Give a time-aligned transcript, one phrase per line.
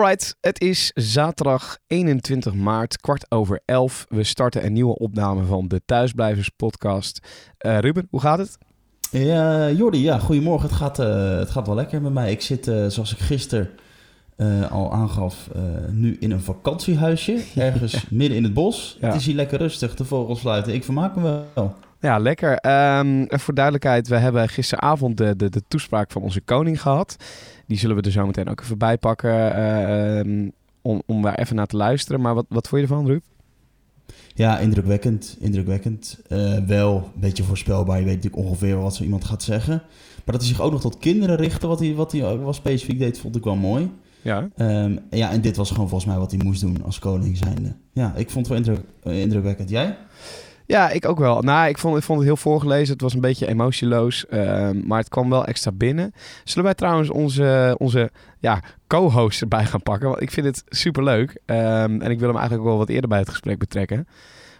[0.00, 4.06] Alright, het is zaterdag 21 maart, kwart over 11.
[4.08, 7.26] We starten een nieuwe opname van de Thuisblijvers podcast.
[7.58, 8.58] Eh, Ruben, hoe gaat het?
[9.10, 10.68] Ja, Jordi, ja, goedemorgen.
[10.68, 12.30] Het gaat, eh, het gaat wel lekker met mij.
[12.30, 13.70] Ik zit, eh, zoals ik gisteren
[14.70, 15.48] al aangaf,
[15.90, 17.42] nu in een vakantiehuisje.
[17.56, 18.96] Ergens midden in het bos.
[19.00, 19.06] Ja.
[19.06, 20.74] Het is hier lekker rustig, de vogels fluiten.
[20.74, 21.74] Ik vermaak me wel.
[22.00, 22.56] Ja, lekker.
[22.56, 27.16] Ehm, voor duidelijkheid, we hebben gisteravond de, de, de toespraak van onze koning gehad.
[27.70, 30.48] Die zullen we er zo meteen ook even bij pakken eh, ehm,
[30.82, 32.20] om, om daar even naar te luisteren.
[32.20, 33.22] Maar wat, wat vond je ervan, Ruud?
[34.34, 35.36] Ja, indrukwekkend.
[35.40, 36.20] Indrukwekkend.
[36.28, 37.98] Eh, wel een beetje voorspelbaar.
[37.98, 39.82] Je weet natuurlijk ongeveer wat zo iemand gaat zeggen.
[40.24, 42.52] Maar dat hij zich ook nog tot kinderen richtte, wat hij, wat hij ook wel
[42.52, 43.90] specifiek deed, vond ik wel mooi.
[44.22, 44.48] Ja.
[44.56, 47.74] Ehm, ja, en dit was gewoon volgens mij wat hij moest doen als koning zijnde.
[47.92, 49.68] Ja, ik vond het wel indruk, eh, indrukwekkend.
[49.68, 49.96] Jij?
[50.70, 51.42] Ja, ik ook wel.
[51.42, 52.92] Nou, ik vond, ik vond het heel voorgelezen.
[52.92, 56.12] Het was een beetje emotieloos, ehm, maar het kwam wel extra binnen.
[56.44, 60.08] Zullen wij trouwens onze, onze ja, co-host erbij gaan pakken?
[60.08, 61.40] Want ik vind het superleuk.
[61.46, 64.06] Ehm, en ik wil hem eigenlijk ook wel wat eerder bij het gesprek betrekken.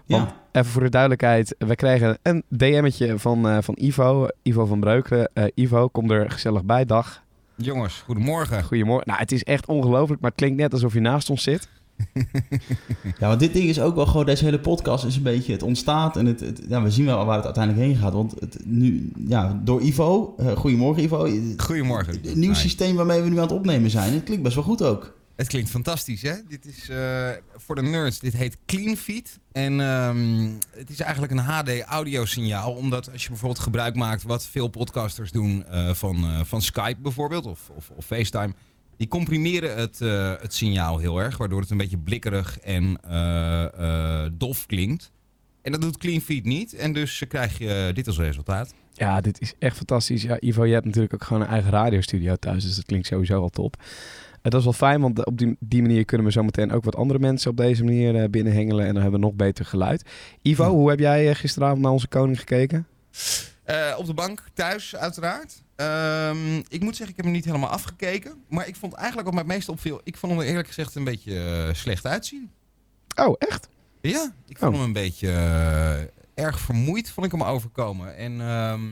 [0.06, 0.60] Want Ja.
[0.60, 5.30] even voor de duidelijkheid, we kregen een DM'tje van, eh, van Ivo, Ivo van Breukelen.
[5.34, 6.84] Eh, Ivo, kom er gezellig bij.
[6.84, 7.22] Dag.
[7.56, 8.62] Jongens, goedemorgen.
[8.64, 9.06] Goedemorgen.
[9.06, 11.68] Nou, het is echt ongelooflijk, maar het klinkt net alsof je naast ons zit.
[13.18, 15.62] Ja, want dit ding is ook wel gewoon, deze hele podcast is een beetje, het
[15.62, 18.12] ontstaat en het, het- ja, we zien wel waar het uiteindelijk heen gaat.
[18.12, 22.20] Want het, nu, ja, door Ivo, eh, goedemorgen Ivo, het Goedemorgen.
[22.34, 22.58] nieuw Hi.
[22.58, 25.18] systeem waarmee we nu aan het opnemen zijn, het klinkt best wel goed ook.
[25.36, 26.32] Het klinkt fantastisch, hè?
[26.48, 29.38] Dit is eh, voor de nerds, dit heet CleanFeed.
[29.52, 32.72] En ehm, het is eigenlijk een HD audiosignaal.
[32.72, 37.46] Omdat als je bijvoorbeeld gebruik maakt wat veel podcasters doen eh, van, van Skype bijvoorbeeld
[37.46, 38.52] of, of, of FaceTime.
[39.00, 44.24] Die comprimeren het, eh, het signaal heel erg, waardoor het een beetje blikkerig en eh,
[44.24, 45.10] eh, dof klinkt.
[45.62, 46.74] En dat doet CleanFeed niet.
[46.74, 48.74] En dus krijg je dit als resultaat.
[48.92, 50.22] Ja, dit is echt fantastisch.
[50.22, 53.40] Ja, Ivo, je hebt natuurlijk ook gewoon een eigen radiostudio thuis, dus dat klinkt sowieso
[53.40, 53.76] al top.
[54.42, 56.96] Dat is wel fijn, want op die, die manier kunnen we zo meteen ook wat
[56.96, 60.04] andere mensen op deze manier binnenhengelen en dan hebben we nog beter geluid.
[60.42, 60.70] Ivo, Ja.
[60.70, 62.86] hoe heb jij gisteravond naar onze koning gekeken?
[63.96, 65.62] Op de bank, thuis uiteraard.
[65.80, 68.34] Ehm, ik moet zeggen, ik heb hem niet helemaal afgekeken.
[68.48, 70.00] Maar ik vond eigenlijk wat mij het meest opviel...
[70.04, 72.50] Ik vond hem er eerlijk gezegd een beetje eh, slecht uitzien.
[73.14, 73.68] Oh, echt?
[74.00, 74.78] Ja, ik vond Oh.
[74.78, 78.16] hem een beetje eh, erg vermoeid, vond ik hem overkomen.
[78.16, 78.82] En ehm,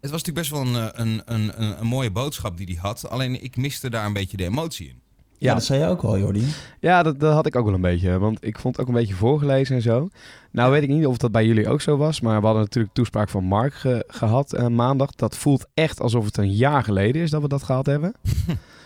[0.00, 2.76] het was natuurlijk best wel een, eh, een, een, een, een mooie boodschap die hij
[2.76, 3.08] had.
[3.10, 4.99] Alleen ik miste daar een beetje de emotie in.
[5.40, 5.54] Ja, Ja.
[5.54, 6.44] dat zei jij ook al Jordi.
[6.80, 9.00] Ja, dat, dat had ik ook wel een beetje, want ik vond het ook een
[9.00, 10.08] beetje voorgelezen en zo.
[10.52, 12.94] Nou weet ik niet of dat bij jullie ook zo was, maar we hadden natuurlijk
[12.94, 15.10] toespraak van Mark ge- gehad eh, maandag.
[15.10, 18.12] Dat voelt echt alsof het een jaar geleden is dat we dat gehad hebben.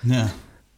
[0.00, 0.26] Ja.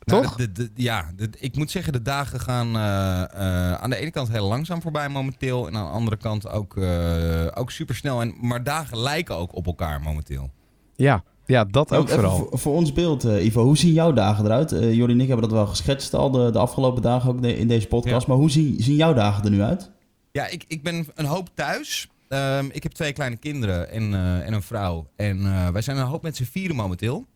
[0.05, 0.35] Nou, Toch?
[0.37, 3.97] de- de- de- ja, de- ik moet zeggen, de dagen gaan eh, eh, aan de
[3.97, 5.67] ene kant heel langzaam voorbij momenteel.
[5.67, 8.21] En aan de andere kant ook, eh ook supersnel.
[8.21, 10.51] En, maar dagen lijken ook op elkaar momenteel.
[10.97, 12.37] Ja, ja dat ook Ook even vooral.
[12.37, 14.73] Voor, voor ons beeld, eh, Ivo, hoe zien jouw dagen eruit?
[14.73, 17.57] Eh Jordi en ik hebben dat wel geschetst al de, de afgelopen dagen ook de-
[17.59, 18.27] in deze podcast.
[18.27, 18.33] Ja.
[18.33, 19.91] Maar hoe zien, zien jouw dagen er nu uit?
[20.33, 22.09] Ja, ik, ik ben een hoop thuis.
[22.29, 25.07] Ehm, ik heb twee kleine kinderen en, eh, en een vrouw.
[25.17, 27.27] En eh, wij zijn een hoop met z'n vieren momenteel.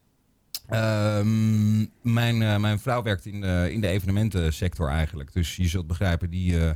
[0.66, 5.32] Ehm, mijn, mijn vrouw werkt in de, in de evenementensector eigenlijk.
[5.32, 6.71] Dus je zult begrijpen, die, eh,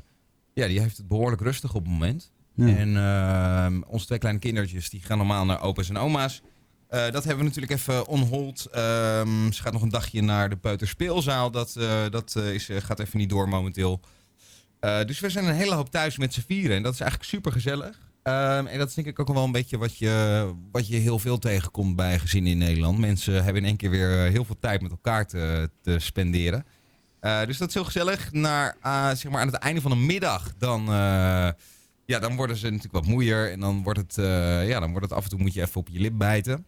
[0.55, 2.33] ja, die heeft het behoorlijk rustig op het moment.
[2.55, 2.67] Ja.
[2.77, 6.43] En ehm, onze twee kleine kindertjes die gaan normaal naar opa's en oma's.
[6.95, 8.67] Eh, dat hebben we natuurlijk even on hold.
[8.73, 11.51] Ehm, ze gaat nog een dagje naar de peuterspeelzaal.
[11.51, 14.01] Dat, eh, dat eh, is, gaat even niet door momenteel.
[15.07, 16.77] Dus we zijn een hele hoop thuis met z'n vieren.
[16.77, 17.99] En dat is eigenlijk super gezellig.
[18.23, 21.39] en dat is denk ik ook wel een beetje wat je, wat je heel veel
[21.39, 22.99] tegenkomt bij gezinnen in Nederland.
[22.99, 26.67] Mensen hebben in één keer weer heel veel tijd met elkaar te, te spenderen.
[27.21, 28.33] Dus dat is heel gezellig.
[28.33, 28.77] Naar,
[29.17, 30.85] zeg maar aan het einde van de middag dan,
[32.07, 33.53] ja, dan worden ze natuurlijk wat moeier.
[33.53, 34.15] En dan wordt, het,
[34.67, 36.67] ja, dan wordt het af en toe moet je even op je lip bijten.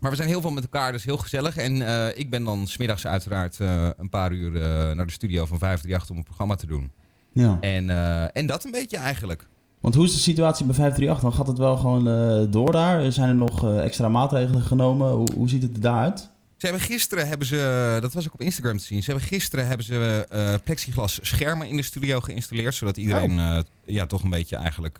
[0.00, 1.56] Maar we zijn heel veel met elkaar, dus heel gezellig.
[1.56, 5.46] En eh, ik ben dan smiddags uiteraard eh, een paar uur eh, naar de studio
[5.46, 6.92] van 538 om een programma te doen.
[7.32, 7.58] Ja.
[7.60, 7.90] En,
[8.32, 9.48] en dat een beetje eigenlijk.
[9.80, 11.22] Want hoe is de situatie bij 538?
[11.22, 13.12] Dan gaat het wel gewoon door daar?
[13.12, 15.10] Zijn er nog extra maatregelen genomen?
[15.10, 16.30] Hoe, hoe ziet het er daaruit?
[16.56, 19.66] Ze hebben gisteren, hebben ze, dat was ook op Instagram te zien, ze hebben gisteren
[19.66, 22.74] hebben ze plexiglas schermen in de studio geïnstalleerd.
[22.74, 24.96] Zodat iedereen eh, ja, toch een beetje eigenlijk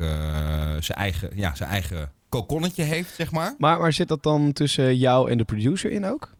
[0.80, 3.54] zijn eigen, ja, zijn eigen kokonnetje heeft, zeg maar.
[3.58, 6.34] Maar, maar zit dat dan tussen jou en de producer in ook?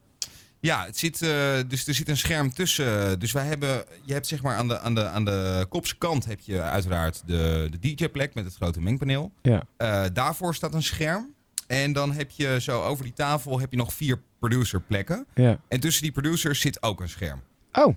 [0.59, 1.29] Ja, het zit, eh,
[1.67, 3.19] dus er zit een scherm tussen.
[3.19, 6.25] Dus wij hebben, je hebt zeg maar aan de, aan de, aan de kopse kant
[6.25, 9.31] heb je uiteraard de, de DJ-plek met het grote mengpaneel.
[9.41, 9.63] Ja.
[9.77, 11.35] Eh, daarvoor staat een scherm.
[11.67, 15.25] En dan heb je zo over die tafel heb je nog vier producerplekken.
[15.33, 15.59] Ja.
[15.67, 17.41] En tussen die producers zit ook een scherm.
[17.71, 17.95] Oh,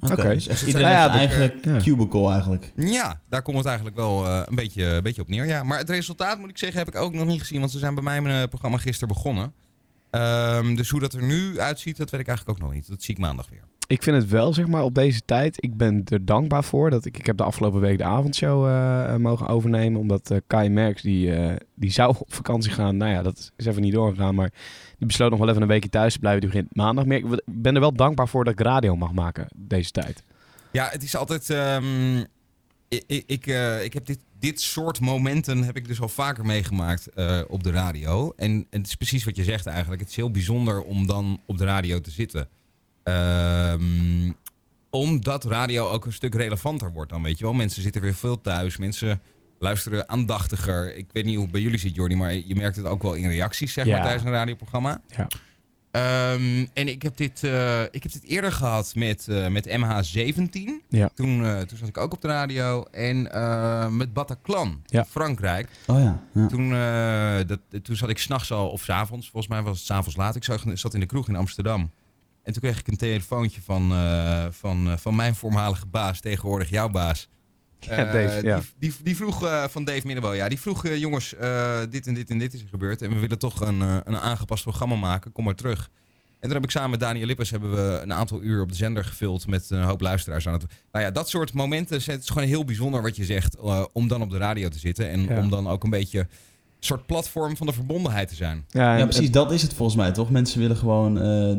[0.00, 0.28] Oké, Oké.
[0.34, 1.82] dus echt Nou iedereen ja, heeft zijn dat- eigen ja.
[1.82, 2.72] cubicle eigenlijk.
[2.76, 5.46] Ja, daar komt het eigenlijk wel eh, een, beetje, een beetje op neer.
[5.46, 5.62] Ja.
[5.62, 7.58] Maar het resultaat, moet ik zeggen, heb ik ook nog niet gezien.
[7.60, 9.52] Want ze zijn bij mij mijn eh, programma gisteren begonnen.
[10.10, 12.88] Ehm, dus hoe dat er nu uitziet, dat weet ik eigenlijk ook nog niet.
[12.88, 13.62] Dat zie ik maandag weer.
[13.90, 15.64] Ik vind het wel, zeg maar, op deze tijd.
[15.64, 16.90] Ik ben er dankbaar voor.
[16.90, 20.00] Dat ik, ik heb de afgelopen week de avondshow eh, mogen overnemen.
[20.00, 22.96] Omdat uh, Kai Merks, die, eh, die zou op vakantie gaan.
[22.96, 24.34] Nou ja, dat is even niet doorgegaan.
[24.34, 24.52] Maar
[24.98, 26.40] die besloot nog wel even een weekje thuis te blijven.
[26.40, 27.04] Die begint maandag.
[27.04, 27.18] meer.
[27.18, 30.22] ik ben er wel dankbaar voor dat ik radio mag maken deze tijd.
[30.70, 31.48] Ja, het is altijd...
[32.88, 33.46] Ik, ik, ik,
[33.82, 37.08] ik heb dit, dit soort momenten heb ik dus al vaker meegemaakt
[37.48, 38.32] op de radio.
[38.36, 40.00] En, en het is precies wat je zegt eigenlijk.
[40.00, 42.48] Het is heel bijzonder om dan op de radio te zitten.
[43.72, 44.36] Um,
[44.90, 47.52] omdat radio ook een stuk relevanter wordt dan, weet je wel.
[47.52, 48.76] Mensen zitten weer veel thuis.
[48.76, 49.20] Mensen
[49.58, 50.96] luisteren aandachtiger.
[50.96, 53.14] Ik weet niet hoe het bij jullie zit, Jordi, maar je merkt het ook wel
[53.14, 55.00] in reacties, zeg maar, tijdens een radioprogramma.
[55.06, 55.26] Ja.
[56.32, 60.60] Um, en ik heb dit, uh, ik heb dit eerder gehad met, uh, met MH17.
[60.88, 61.10] Ja.
[61.14, 62.82] Toen, uh, toen zat ik ook op de radio.
[62.82, 63.22] En
[63.96, 64.98] met Bataclan ja.
[64.98, 65.68] in Frankrijk.
[65.86, 66.22] Oh ja.
[66.34, 66.46] ja.
[66.46, 66.70] Toen,
[67.46, 70.36] dat, toen zat ik s'nachts al, of s avonds, volgens mij was het s'avonds laat.
[70.36, 71.90] Ik zat in de kroeg in Amsterdam.
[72.42, 76.70] En toen kreeg ik een telefoontje van, uh, van, uh, van mijn voormalige baas, tegenwoordig
[76.70, 77.28] jouw baas.
[77.80, 78.56] Ja, Dave, ja.
[78.56, 81.34] die, die, die, vroeg van Dave Minnewel, ja, die vroeg jongens,
[81.90, 83.02] dit en dit en dit is er gebeurd.
[83.02, 85.90] En we willen toch een, een aangepast programma maken, kom maar terug.
[86.40, 88.74] En toen heb ik samen met Daniel Lippers hebben we een aantal uur op de
[88.74, 90.64] zender gevuld met een hoop luisteraars aan het.
[90.92, 93.56] Nou ja, dat soort momenten, het is gewoon heel bijzonder wat je zegt,
[93.92, 95.10] om dan op de radio te zitten.
[95.10, 95.38] En Ja.
[95.38, 96.26] om dan ook een beetje
[96.80, 98.64] soort platform van de verbondenheid te zijn.
[98.68, 100.30] Ja, precies, dat is het volgens mij toch?
[100.30, 101.56] Mensen willen gewoon eh,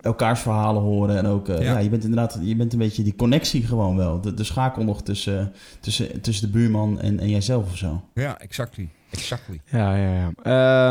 [0.00, 1.16] elkaars verhalen horen.
[1.16, 1.72] En ook, eh, Ja.
[1.72, 1.78] ja.
[1.78, 4.20] je bent inderdaad, je bent een beetje die connectie gewoon wel.
[4.20, 8.02] De, de schakel nog tussen, tussen, tussen de buurman en, en jijzelf of zo.
[8.14, 8.88] Ja, exactly.
[9.10, 9.60] Exactly.
[9.70, 10.32] Ja, ja, ja.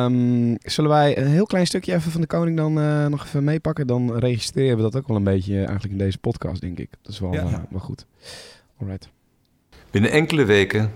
[0.05, 3.43] Ehm, zullen wij een heel klein stukje even van de koning dan eh, nog even
[3.43, 3.87] meepakken?
[3.87, 6.89] Dan registreren we dat ook wel een beetje eigenlijk in deze podcast, denk ik.
[7.01, 7.65] Dat is wel, Ja.
[7.69, 8.05] wel goed.
[8.79, 9.09] Alright.
[9.91, 10.91] Binnen enkele weken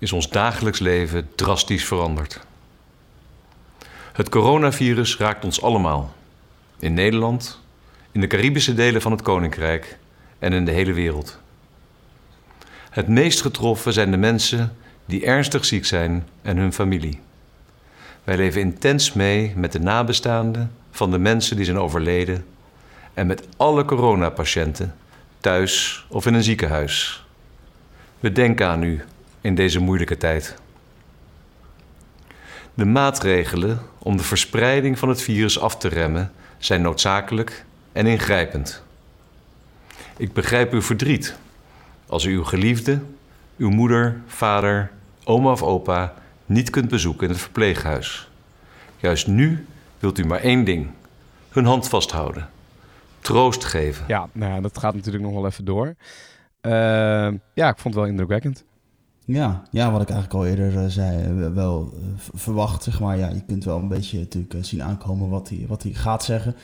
[0.00, 2.40] is ons dagelijks leven drastisch veranderd.
[4.12, 6.14] Het coronavirus raakt ons allemaal.
[6.78, 7.60] In Nederland,
[8.12, 9.98] in de Caribische delen van het Koninkrijk
[10.38, 11.38] en in de hele wereld.
[12.90, 17.20] Het meest getroffen zijn de mensen die ernstig ziek zijn en hun familie.
[18.24, 22.44] Wij leven intens mee met de nabestaanden van de mensen die zijn overleden
[23.14, 24.94] en met alle coronapatiënten,
[25.40, 27.24] thuis of in een ziekenhuis.
[28.20, 29.04] We denken aan u
[29.40, 30.54] in deze moeilijke tijd.
[32.74, 38.82] De maatregelen om de verspreiding van het virus af te remmen zijn noodzakelijk en ingrijpend.
[40.16, 41.36] Ik begrijp uw verdriet
[42.06, 43.00] als u uw geliefde,
[43.56, 44.90] uw moeder, vader,
[45.24, 46.14] oma of opa
[46.46, 48.28] niet kunt bezoeken in het verpleeghuis.
[48.96, 49.66] Juist nu
[49.98, 50.90] wilt u maar één ding:
[51.48, 52.48] hun hand vasthouden,
[53.20, 54.04] troost geven.
[54.08, 55.94] Ja, nou, dat gaat natuurlijk nog wel even door.
[56.60, 58.64] Ehm, ja, ik vond het wel indrukwekkend.
[59.32, 63.18] Ja, ja wat ik eigenlijk al eerder eh, zei, eh, wel eh, verwacht, zeg maar.
[63.18, 66.56] Ja, je kunt wel een beetje natuurlijk zien aankomen wat hij, wat gaat zeggen.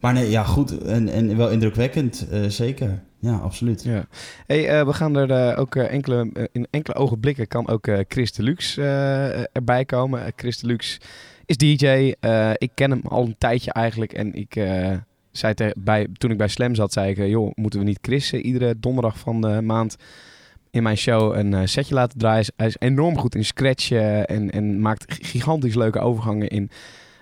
[0.00, 0.82] Maar nee, ja, goed.
[0.82, 3.02] En, en wel indrukwekkend, zeker.
[3.18, 3.82] Ja, absoluut.
[3.82, 4.04] Ja.
[4.46, 9.84] Hey, we gaan er ook enkele, in enkele ogenblikken kan ook Chris Deluxe eh, erbij
[9.84, 10.32] komen.
[10.36, 11.00] Chris Deluxe
[11.46, 12.14] is DJ.
[12.54, 14.12] Ik ken hem al een tijdje eigenlijk.
[14.12, 14.54] En ik
[15.30, 17.16] zei bij, toen ik bij Slam zat, zei ik...
[17.28, 19.96] joh, moeten we niet Chris iedere donderdag van de maand
[20.70, 22.52] in mijn show een eh, setje laten draaien?
[22.56, 26.70] Hij is enorm goed in scratch eh, en, en maakt gigantisch leuke overgangen in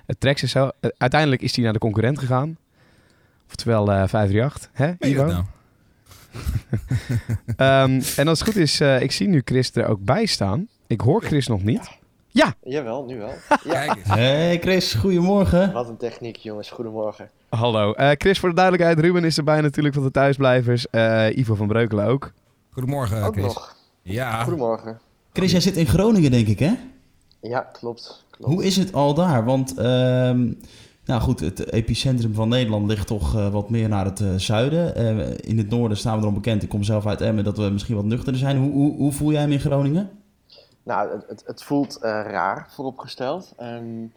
[0.06, 0.70] het tracks en zo.
[0.80, 2.56] Eh, uiteindelijk is hij naar de concurrent gegaan.
[3.48, 4.70] Oftewel eh 538.
[4.72, 5.24] Hè, Ivo?
[5.24, 5.44] dat nou?
[7.56, 10.68] Ehm, en als het goed is, eh, ik zie nu Chris er ook bij staan.
[10.86, 11.98] Ik hoor Chris nog niet.
[12.62, 13.28] Jawel, nu wel.
[13.64, 13.84] Ja.
[13.84, 14.08] Kijk eens.
[14.08, 15.72] Hey Chris, goedemorgen.
[15.72, 16.70] Wat een techniek, jongens.
[16.70, 17.30] Goedemorgen.
[17.48, 17.92] Hallo.
[17.92, 20.90] Eh, Chris, voor de duidelijkheid, Ruben is erbij natuurlijk van de thuisblijvers.
[20.90, 22.32] Eh, Ivo van Breukelen ook.
[22.78, 23.44] Goedemorgen, Ook Chris.
[23.44, 23.76] nog.
[24.02, 25.00] Ja, Goedemorgen.
[25.32, 26.72] Chris, jij zit in Groningen, denk ik, hè?
[27.40, 28.24] Ja, klopt.
[28.30, 28.52] klopt.
[28.52, 29.44] Hoe is het al daar?
[29.44, 30.52] Want, ehm,
[31.04, 34.94] nou goed, het epicentrum van Nederland ligt toch eh, wat meer naar het eh, zuiden.
[34.94, 37.62] Eh, in het noorden staan we erom bekend, ik kom zelf uit Emmen, dat we
[37.62, 38.58] misschien wat nuchterder zijn.
[38.58, 40.10] Hoe, hoe, hoe voel jij hem in Groningen?
[40.82, 43.52] Nou, het, het, voelt eh, raar vooropgesteld.
[43.56, 44.12] En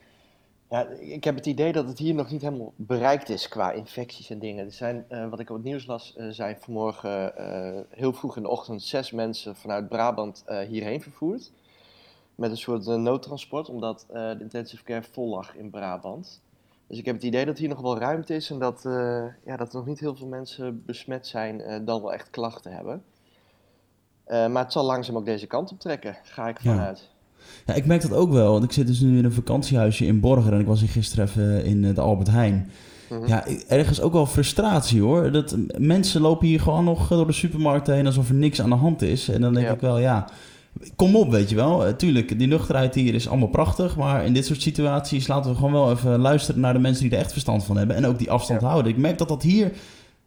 [0.71, 4.29] ja, ik heb het idee dat het hier nog niet helemaal bereikt is qua infecties
[4.29, 4.65] en dingen.
[4.65, 8.35] Er zijn, eh, wat ik op het nieuws las, eh, zijn vanmorgen eh, heel vroeg
[8.35, 11.51] in de ochtend zes mensen vanuit Brabant hierheen vervoerd.
[12.35, 16.41] Met een soort noodtransport, omdat de intensive care vol lag in Brabant.
[16.87, 18.81] Dus ik heb het idee dat hier nog wel ruimte is en dat,
[19.45, 23.03] ja, dat er nog niet heel veel mensen besmet zijn, dan wel echt klachten hebben.
[24.27, 26.99] Maar het zal langzaam ook deze kant op trekken, ga ik vanuit.
[26.99, 27.10] Ja,
[27.75, 30.53] ik merk dat ook wel, want ik zit dus nu in een vakantiehuisje in Borger
[30.53, 32.69] en ik was hier gisteren even in eh, de Albert Heijn.
[33.09, 33.27] Mhm.
[33.27, 35.31] Ja, ergens ook wel frustratie hoor.
[35.31, 38.69] Dat mensen lopen hier gewoon nog eh, door de supermarkt heen alsof er niks aan
[38.69, 39.29] de hand is.
[39.29, 39.73] En dan denk Ja.
[39.73, 40.27] ik wel, ja,
[40.95, 41.85] kom op, weet je wel.
[41.85, 43.95] Eh, tuurlijk, die nuchterheid hier is allemaal prachtig.
[43.97, 47.11] Maar in dit soort situaties laten we gewoon wel even luisteren naar de mensen die
[47.13, 47.95] er echt verstand van hebben.
[47.95, 48.67] En ook die afstand Ja.
[48.67, 48.91] houden.
[48.91, 49.71] Ik merk dat dat hier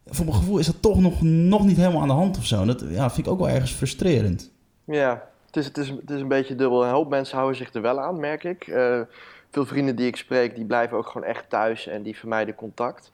[0.07, 2.65] voor mijn gevoel is dat toch nog, nog niet helemaal aan de hand of zo.
[2.65, 4.51] Dat ja, vind ik ook wel ergens frustrerend.
[4.85, 5.23] Ja,
[5.55, 6.83] het is, het, is, het is een beetje dubbel.
[6.83, 8.67] Een hoop mensen houden zich er wel aan, merk ik.
[8.67, 9.01] Uh,
[9.51, 13.11] veel vrienden die ik spreek, die blijven ook gewoon echt thuis en die vermijden contact.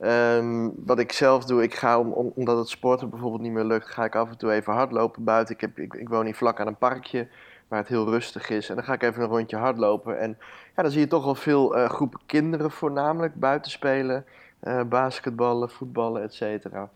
[0.00, 3.64] Um, wat ik zelf doe, ik ga om, om, omdat het sporten bijvoorbeeld niet meer
[3.64, 5.54] lukt, ga ik af en toe even hardlopen buiten.
[5.54, 7.28] Ik, heb, ik, woon hier vlak aan een parkje
[7.68, 8.68] waar het heel rustig is.
[8.68, 10.18] En dan ga ik even een rondje hardlopen.
[10.18, 10.38] En
[10.76, 14.24] ja, dan zie je toch wel veel uh, groepen kinderen voornamelijk buiten spelen.
[14.62, 16.90] Uh, basketballen, voetballen, et cetera.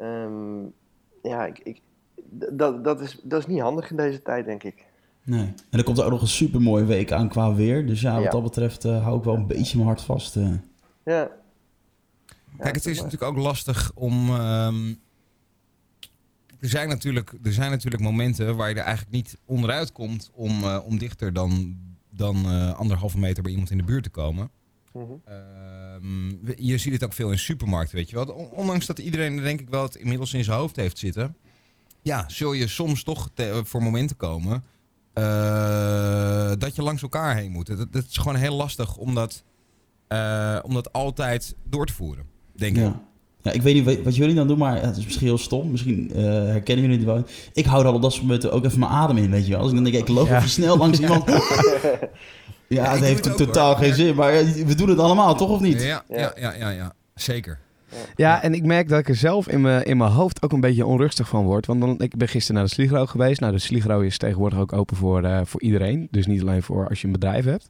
[0.00, 0.72] Um,
[1.22, 1.80] ja, ik, ik,
[2.30, 4.84] dat, dat, is, dat is niet handig in deze tijd, denk ik.
[5.24, 5.52] Nee.
[5.70, 7.86] En er komt er ook nog een super mooie week aan qua weer.
[7.86, 8.30] Dus ja, wat ja.
[8.30, 10.36] dat betreft uh, hou ik wel een beetje mijn hart vast.
[10.36, 10.54] Uh.
[11.04, 11.30] Ja.
[12.58, 14.30] Kijk, het is natuurlijk ook lastig om.
[14.30, 14.98] Um,
[16.60, 20.64] er, zijn natuurlijk, er zijn natuurlijk momenten waar je er eigenlijk niet onderuit komt om,
[20.64, 21.76] uh, om dichter dan,
[22.10, 22.46] dan
[22.76, 24.50] anderhalve meter bij iemand in de buurt te komen.
[24.92, 25.20] Mm -hmm.
[26.42, 28.26] uh, je ziet het ook veel in supermarkten, weet je wel.
[28.34, 31.36] Ondanks dat iedereen denk ik wel het inmiddels in zijn hoofd heeft zitten.
[32.02, 33.30] Ja, zul je soms toch
[33.64, 34.64] voor momenten komen
[35.14, 37.66] uh, dat je langs elkaar heen moet.
[37.66, 39.42] Dat, dat is gewoon heel lastig om dat,
[40.08, 42.24] uh, om dat altijd door te voeren,
[42.56, 42.92] denk ik.
[43.42, 45.70] Ja, ik weet niet wat jullie dan doen, maar het is misschien heel stom.
[45.70, 47.24] Misschien uh, herkennen jullie het wel.
[47.52, 49.60] Ik hou dan op dat soort momenten ook even mijn adem in, weet je wel.
[49.60, 50.36] Als ik dan denk, ik loop ja.
[50.36, 51.28] even snel langs iemand.
[51.28, 51.38] ja,
[52.68, 53.84] ja het heeft het totaal hoor.
[53.84, 54.32] geen zin, maar
[54.66, 55.82] we doen het allemaal, toch of niet?
[55.82, 56.92] Ja, ja, ja, ja, ja.
[57.14, 57.58] zeker.
[58.14, 60.60] Ja, en ik merk dat ik er zelf in mijn, in mijn hoofd ook een
[60.60, 61.66] beetje onrustig van word.
[61.66, 63.40] Want dan, ik ben gisteren naar de Sligro geweest.
[63.40, 66.08] Nou, de Sligro is tegenwoordig ook open voor, uh, voor iedereen.
[66.10, 67.68] Dus niet alleen voor als je een bedrijf hebt.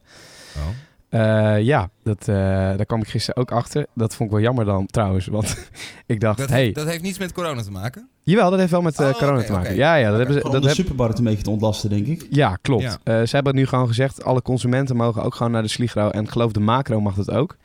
[0.56, 0.62] Oh.
[1.10, 3.86] Uh, ja, dat, uh, daar kwam ik gisteren ook achter.
[3.94, 5.26] Dat vond ik wel jammer dan trouwens.
[5.26, 5.70] Want
[6.06, 8.08] ik dacht, dat, hey, heeft, dat heeft niets met corona te maken?
[8.22, 9.74] Jawel, dat heeft wel met uh, Oh, corona te maken.
[9.74, 10.50] Ja, ja, dat hebben ze.
[10.50, 12.26] Dat de heb, supermarkt een beetje te ontlasten, denk ik.
[12.30, 12.82] ja, klopt.
[12.82, 12.98] Ja.
[13.04, 14.24] Eh, ze hebben het nu gewoon gezegd.
[14.24, 16.08] Alle consumenten mogen ook gewoon naar de Sligro.
[16.08, 17.56] En ik geloof de macro mag dat ook.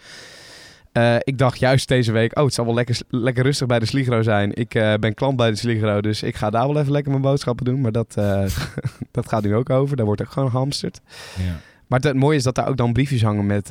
[0.96, 3.86] Eh, ik dacht juist deze week, oh, het zal wel lekker, lekker rustig bij de
[3.86, 4.54] Sligro zijn.
[4.54, 7.24] Ik eh, ben klant bij de Sligro, dus ik ga daar wel even lekker mijn
[7.24, 7.82] boodschappen doen.
[7.82, 8.44] Maar dat, eh,
[9.12, 9.96] dat gaat nu ook over.
[9.98, 11.02] Daar wordt ook gewoon gehamsterd.
[11.38, 11.60] Ja.
[11.88, 13.68] Maar het mooie is dat daar ook dan briefjes hangen met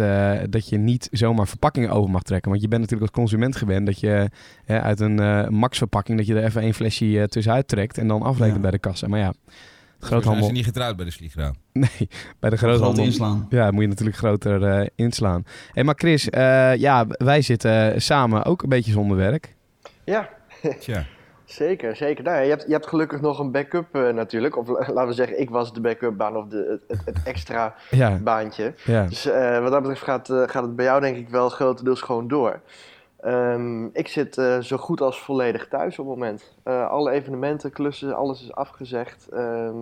[0.50, 2.50] dat je niet zomaar verpakkingen over mag trekken.
[2.50, 4.28] Want je bent natuurlijk als consument gewend dat je
[4.66, 8.54] uit een eh, max-verpakking dat je er even één flesje tussenuit trekt en dan afrekent
[8.54, 8.60] Ja.
[8.60, 9.06] bij de kassa.
[9.08, 9.32] Maar ja,
[10.04, 10.46] Zo zijn groothandel.
[10.46, 11.50] ze niet getrouwd bij de Sligro.
[11.72, 12.08] Nee,
[12.40, 13.04] bij de Groot groothandel.
[13.04, 13.46] inslaan.
[13.48, 15.44] Ja, moet je natuurlijk groter eh, inslaan.
[15.72, 19.54] Hey, maar Chris, eh, ja, wij zitten samen ook een beetje zonder werk.
[20.04, 20.28] Ja,
[20.80, 21.04] Tja.
[21.44, 22.24] zeker, zeker.
[22.24, 24.56] Nou, ja, je, hebt, je hebt gelukkig nog een backup eh, natuurlijk.
[24.56, 28.18] Of la- laten we zeggen, ik was de backup baan of de, het, extra Ja,
[28.22, 28.74] baantje.
[28.84, 29.06] ja.
[29.06, 32.00] Dus eh, wat dat betreft gaat, eh, gaat het bij jou denk ik wel grotendeels
[32.00, 32.60] gewoon door.
[33.24, 36.54] Ehm, ik zit eh, zo goed als volledig thuis op het moment.
[36.62, 39.28] Eh, alle evenementen, klussen, alles is afgezegd.
[39.28, 39.76] Ehm,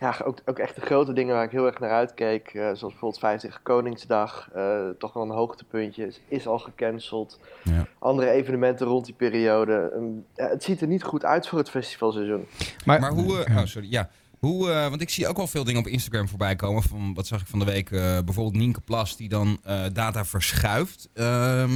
[0.00, 2.80] ja, ook, ook echt de grote dingen waar ik heel erg naar uitkeek, eh, zoals
[2.80, 7.40] bijvoorbeeld 50 Koningsdag, eh, toch wel een hoogtepuntje, is, is al gecanceld.
[7.62, 7.86] Ja.
[7.98, 9.92] Andere evenementen rond die periode.
[9.94, 12.46] Ehm, het ziet er niet goed uit voor het festivalseizoen.
[12.84, 13.46] Maar, Maar hoe...
[13.48, 13.90] oh, sorry.
[13.90, 14.10] Ja.
[14.40, 16.82] Hoe, eh, want ik zie ook wel veel dingen op Instagram voorbij komen.
[16.82, 17.90] Van, wat zag ik van de week?
[17.90, 21.08] eh, bijvoorbeeld Nienke Plas die dan eh, data verschuift.
[21.14, 21.70] Ehm,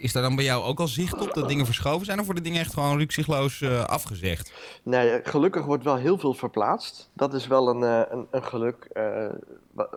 [0.00, 2.18] Is daar dan bij jou ook al zicht op dat dingen verschoven zijn?
[2.18, 4.52] Of worden dingen echt gewoon rukzichtloos afgezegd?
[4.82, 7.10] Nee, gelukkig wordt wel heel veel verplaatst.
[7.12, 7.82] Dat is wel een,
[8.12, 8.88] een, een geluk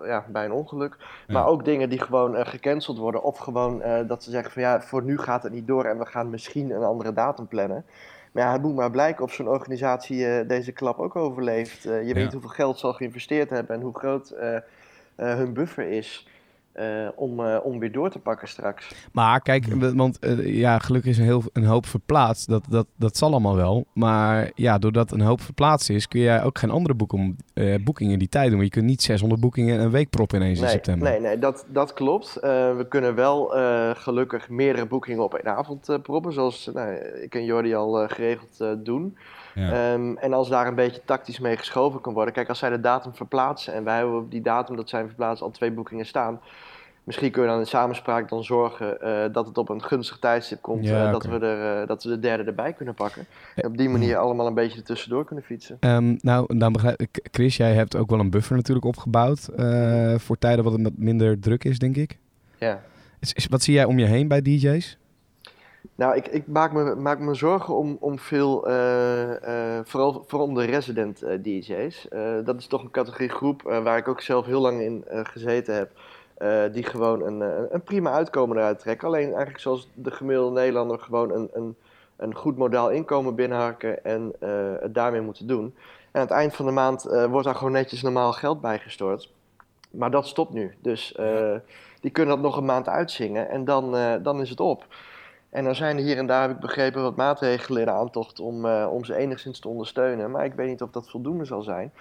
[0.03, 0.97] ja, bij een ongeluk.
[0.99, 1.33] Ja.
[1.33, 3.23] Maar ook dingen die gewoon gecanceld worden.
[3.23, 6.05] Of gewoon dat ze zeggen van ja, voor nu gaat het niet door en we
[6.05, 7.85] gaan misschien een andere datum plannen.
[8.31, 11.85] Maar ja, het moet maar blijken of zo'n organisatie eh, deze klap ook overleeft.
[11.85, 12.31] Eh, je weet Ja.
[12.31, 14.57] hoeveel geld ze al geïnvesteerd hebben en hoe groot eh,
[15.15, 16.27] hun buffer is.
[16.71, 19.07] Eh, om, eh, om weer door te pakken straks.
[19.11, 22.47] Maar kijk, want eh, ja, gelukkig is een, heel, een hoop verplaatst.
[22.47, 23.85] Dat, dat, dat zal allemaal wel.
[23.93, 28.13] Maar ja, doordat een hoop verplaatst is, kun jij ook geen andere boeken, eh, boekingen
[28.13, 28.63] in die tijd doen.
[28.63, 31.09] Je kunt niet 600 boekingen in een week proppen ineens in Nee, september.
[31.09, 32.37] nee, nee dat, dat klopt.
[32.41, 33.47] We kunnen wel
[33.95, 39.17] gelukkig meerdere boekingen op één avond proppen, zoals nou, ik en Jordi al geregeld doen.
[39.59, 39.93] Ja.
[39.93, 42.33] Ehm, en als daar een beetje tactisch mee geschoven kan worden.
[42.33, 45.43] Kijk, als zij de datum verplaatsen en wij hebben op die datum dat zijn verplaatst
[45.43, 46.39] al twee boekingen staan.
[47.03, 50.61] Misschien kunnen we dan in samenspraak dan zorgen eh, dat het op een gunstig tijdstip
[50.61, 50.85] komt.
[50.85, 53.25] Ja, eh, dat, we er, eh, dat we de derde erbij kunnen pakken.
[53.55, 55.77] En op die manier allemaal een beetje er tussendoor kunnen fietsen.
[55.79, 60.15] Ehm, nou, dan begrijp ik, Chris, jij hebt ook wel een buffer natuurlijk opgebouwd eh,
[60.17, 62.17] voor tijden wat het minder druk is, denk ik.
[62.57, 62.81] Ja.
[63.19, 64.97] Is, is- wat zie jij om je heen bij DJ's?
[65.95, 70.47] Nou, ik, ik maak, me, maak me zorgen om, om veel, eh, eh, vooral, vooral
[70.47, 72.07] om de resident eh, DJ's.
[72.43, 75.91] Dat is toch een categorie groep waar ik ook zelf heel lang in gezeten heb.
[76.73, 77.41] die gewoon een,
[77.73, 79.07] een prima uitkomen eruit trekken.
[79.07, 81.75] Alleen eigenlijk zoals de gemiddelde Nederlander gewoon een, een,
[82.17, 84.33] een goed modaal inkomen binnenharken en
[84.79, 85.75] het daarmee moeten doen.
[86.11, 89.31] En aan het eind van de maand wordt daar gewoon netjes normaal geld bij gestort.
[89.91, 90.75] Maar dat stopt nu.
[90.81, 91.17] Dus
[92.01, 94.85] die kunnen dat nog een maand uitzingen en dan, dan is het op.
[95.49, 98.65] En dan zijn er hier en daar, heb ik begrepen, wat maatregelen in aantocht om,
[98.65, 100.31] uh, om ze enigszins te ondersteunen.
[100.31, 101.91] Maar ik weet niet of dat voldoende zal zijn.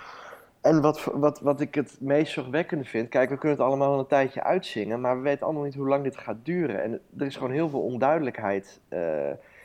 [0.60, 4.06] En wat, wat, wat ik het meest zorgwekkende vind, kijk, we kunnen het allemaal een
[4.06, 6.82] tijdje uitzingen, maar we weten allemaal niet hoe lang dit gaat duren.
[6.82, 9.00] En er is gewoon heel veel onduidelijkheid uh,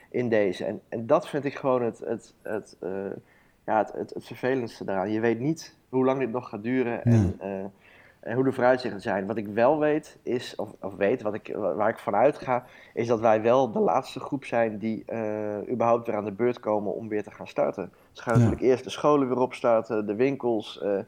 [0.09, 0.65] in deze.
[0.65, 2.89] En, en dat vind ik gewoon het, het, het, uh,
[3.65, 5.11] ja, het, het, het, vervelendste daaraan.
[5.11, 7.39] Je weet niet hoe lang dit nog gaat duren en,
[8.23, 9.25] en hoe de vooruitzichten zijn.
[9.25, 13.07] Wat ik wel weet, is, of, of weet, wat ik, waar ik vanuit ga, is
[13.07, 15.05] dat wij wel de laatste groep zijn die
[15.71, 17.91] überhaupt weer aan de beurt komen om weer te gaan starten.
[18.11, 18.39] Ze gaan ja.
[18.39, 20.99] natuurlijk eerst de scholen weer opstarten, de winkels, uh,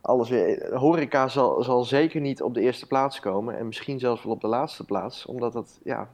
[0.00, 0.74] alles weer.
[0.74, 4.40] Horeca zal, zal zeker niet op de eerste plaats komen en misschien zelfs wel op
[4.40, 6.08] de laatste plaats, omdat het ja,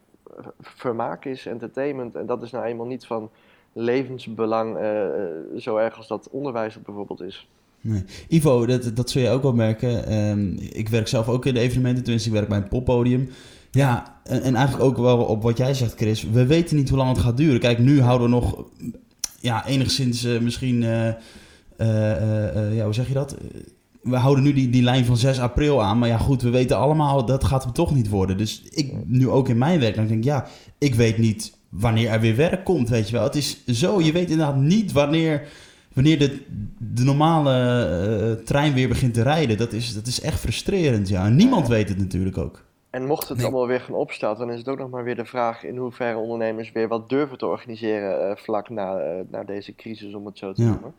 [0.60, 2.14] vermaak is, entertainment.
[2.14, 3.30] En dat is nou eenmaal niet van
[3.72, 5.04] levensbelang uh,
[5.56, 7.48] zo erg als dat onderwijs bijvoorbeeld is.
[7.82, 8.04] Nee.
[8.28, 10.14] Ivo, dat, dat zul je ook wel merken.
[10.18, 13.28] Um, ik werk zelf ook in de evenementen, tenminste ik werk bij een poppodium.
[13.70, 16.22] Ja, en, en eigenlijk ook wel op wat jij zegt, Chris.
[16.30, 17.60] We weten niet hoe lang het gaat duren.
[17.60, 18.64] Kijk, nu houden we nog
[19.40, 21.06] ja, enigszins uh, misschien, uh,
[21.78, 23.36] uh, ja, hoe zeg je dat?
[24.02, 26.76] We houden nu die, die lijn van 6 april aan, maar ja goed, we weten
[26.76, 28.36] allemaal dat gaat hem toch niet worden.
[28.36, 30.46] Dus ik nu ook in mijn werk, dan denk ik, ja,
[30.78, 33.24] ik weet niet wanneer er weer werk komt, weet je wel.
[33.24, 35.48] Het is zo, je weet inderdaad niet wanneer,
[35.94, 36.44] wanneer de,
[36.78, 39.56] de normale trein weer begint te rijden.
[39.56, 41.24] Dat is, dat is echt frustrerend, ja.
[41.24, 42.64] En niemand weet het natuurlijk ook.
[42.90, 43.46] En mocht het nee.
[43.46, 46.18] allemaal weer gaan opstarten, dan is het ook nog maar weer de vraag in hoeverre
[46.18, 50.38] ondernemers weer wat durven te organiseren uh, vlak na, uh, na deze crisis, om het
[50.38, 50.68] zo te ja.
[50.68, 50.94] noemen.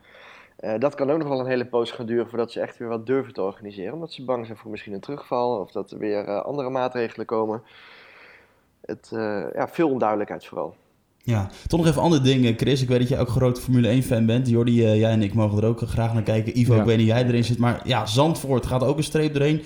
[0.59, 2.87] Uh, dat kan ook nog wel een hele poos gaan duren voordat ze echt weer
[2.87, 3.93] wat durven te organiseren.
[3.93, 7.63] Omdat ze bang zijn voor misschien een terugval of dat er weer andere maatregelen komen.
[8.81, 9.07] Het,
[9.53, 10.75] ja, veel onduidelijkheid vooral.
[11.23, 12.81] Ja, toch nog even andere dingen, Chris.
[12.81, 14.49] Ik weet dat jij ook groot Formule 1-fan bent.
[14.49, 16.59] Jordi, jij en ik mogen er ook graag naar kijken.
[16.59, 16.79] Ivo, ja.
[16.79, 17.57] ik weet niet of jij erin zit.
[17.57, 19.61] Maar ja, Zandvoort gaat ook een streep doorheen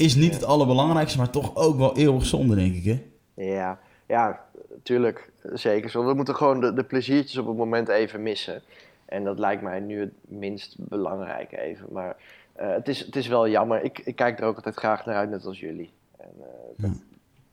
[0.00, 3.02] is niet het allerbelangrijkste, maar toch ook wel eeuwig zonde, denk ik, hè?
[3.44, 4.44] Ja, ja,
[4.82, 5.30] tuurlijk.
[5.42, 6.04] Zeker zo.
[6.04, 8.62] We moeten gewoon de, de pleziertjes op het moment even missen.
[9.04, 11.86] En dat lijkt mij nu het minst belangrijke even.
[11.92, 12.16] Maar
[12.60, 13.82] uh, het, is, het is wel jammer.
[13.82, 15.92] Ik, ik kijk er ook altijd graag naar uit, net als jullie.
[16.18, 16.44] En, uh,
[16.76, 16.96] dat, ja.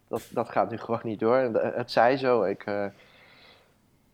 [0.08, 1.38] dat, dat, gaat nu gewoon niet door.
[1.38, 2.44] Het, het zij zo.
[2.44, 2.86] Ik, uh,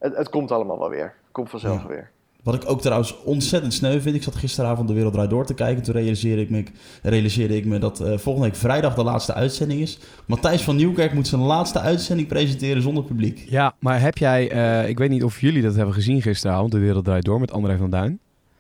[0.04, 1.04] het, het, komt allemaal wel weer.
[1.04, 1.88] Het komt vanzelf ja.
[1.88, 2.10] weer.
[2.44, 4.16] Wat ik ook trouwens ontzettend sneu vind.
[4.16, 5.84] Ik zat gisteravond de Wereld Draait Door te kijken.
[5.84, 6.64] Toen realiseerde ik me,
[7.02, 10.00] realiseerde ik me dat uh, volgende week vrijdag de laatste uitzending is.
[10.26, 13.46] Matthijs van Nieuwkerk moet zijn laatste uitzending presenteren zonder publiek.
[13.50, 14.54] Ja, maar heb jij...
[14.54, 16.72] Uh, ik weet niet of jullie dat hebben gezien gisteravond.
[16.72, 18.20] De Wereld Draait Door met André van Duin.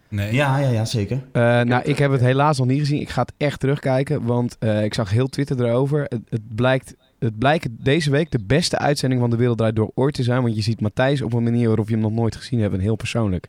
[0.09, 0.33] Nee.
[0.33, 1.17] Ja, ja, ja, zeker.
[1.33, 3.01] Uh, nou, ik heb het helaas nog niet gezien.
[3.01, 4.25] Ik ga het echt terugkijken.
[4.25, 6.01] Want ik zag heel Twitter erover.
[6.01, 6.95] Het, het blijkt...
[7.23, 10.41] Het blijkt deze week de beste uitzending van de Wereld Draait Door ooit te zijn.
[10.41, 12.73] Want je ziet Matthijs op een manier waarop je hem nog nooit gezien hebt.
[12.73, 13.47] En heel persoonlijk.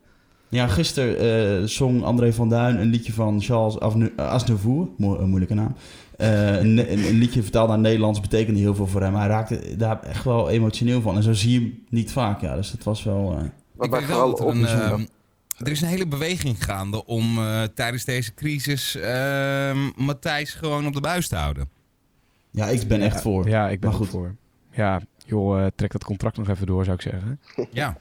[0.48, 3.80] Ja, gisteren uh, zong André van Duin een liedje van Charles
[4.16, 5.74] Aznavour, Mo een moeilijke naam.
[6.18, 9.14] Uh, een, een, liedje vertaald naar Nederlands betekende heel veel voor hem.
[9.14, 11.16] Hij raakte daar echt wel emotioneel van.
[11.16, 12.56] En zo zie je hem niet vaak, ja.
[12.56, 13.37] Dus dat was wel...
[13.38, 13.84] Uh...
[13.84, 14.92] Ik weet wel dat er een, uh,
[15.58, 17.38] er is een hele beweging gaande om
[17.74, 21.68] tijdens deze crisis ehm, Matthijs gewoon op de buis te houden.
[22.54, 23.48] Ja, ik ben echt voor.
[23.48, 24.34] Ja, ik ben goed voor.
[24.70, 27.40] Ja, joh, trek dat contract nog even door, zou ik zeggen.
[27.70, 27.96] Ja.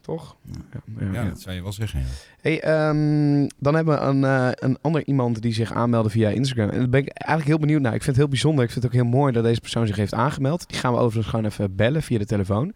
[0.00, 0.36] Toch?
[0.44, 2.00] Ja, ja, ja, dat zou je wel zeggen.
[2.00, 2.06] Ja.
[2.40, 6.68] Hey, um, dan hebben we een, uh, een ander iemand die zich aanmeldde via Instagram.
[6.68, 7.94] En daar ben ik eigenlijk heel benieuwd naar.
[7.94, 8.64] Ik vind het heel bijzonder.
[8.64, 10.68] Ik vind het ook heel mooi dat deze persoon zich heeft aangemeld.
[10.68, 12.74] Die gaan we overigens gewoon even bellen via de telefoon.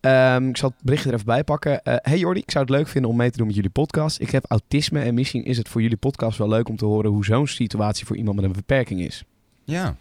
[0.00, 1.72] Um, ik zal het berichtje er even bij pakken.
[1.72, 4.20] Uh, hey Jordi, ik zou het leuk vinden om mee te doen met jullie podcast.
[4.20, 7.10] Ik heb autisme en misschien is het voor jullie podcast wel leuk om te horen
[7.10, 9.24] hoe zo'n situatie voor iemand met een beperking is.
[9.64, 9.96] Ja.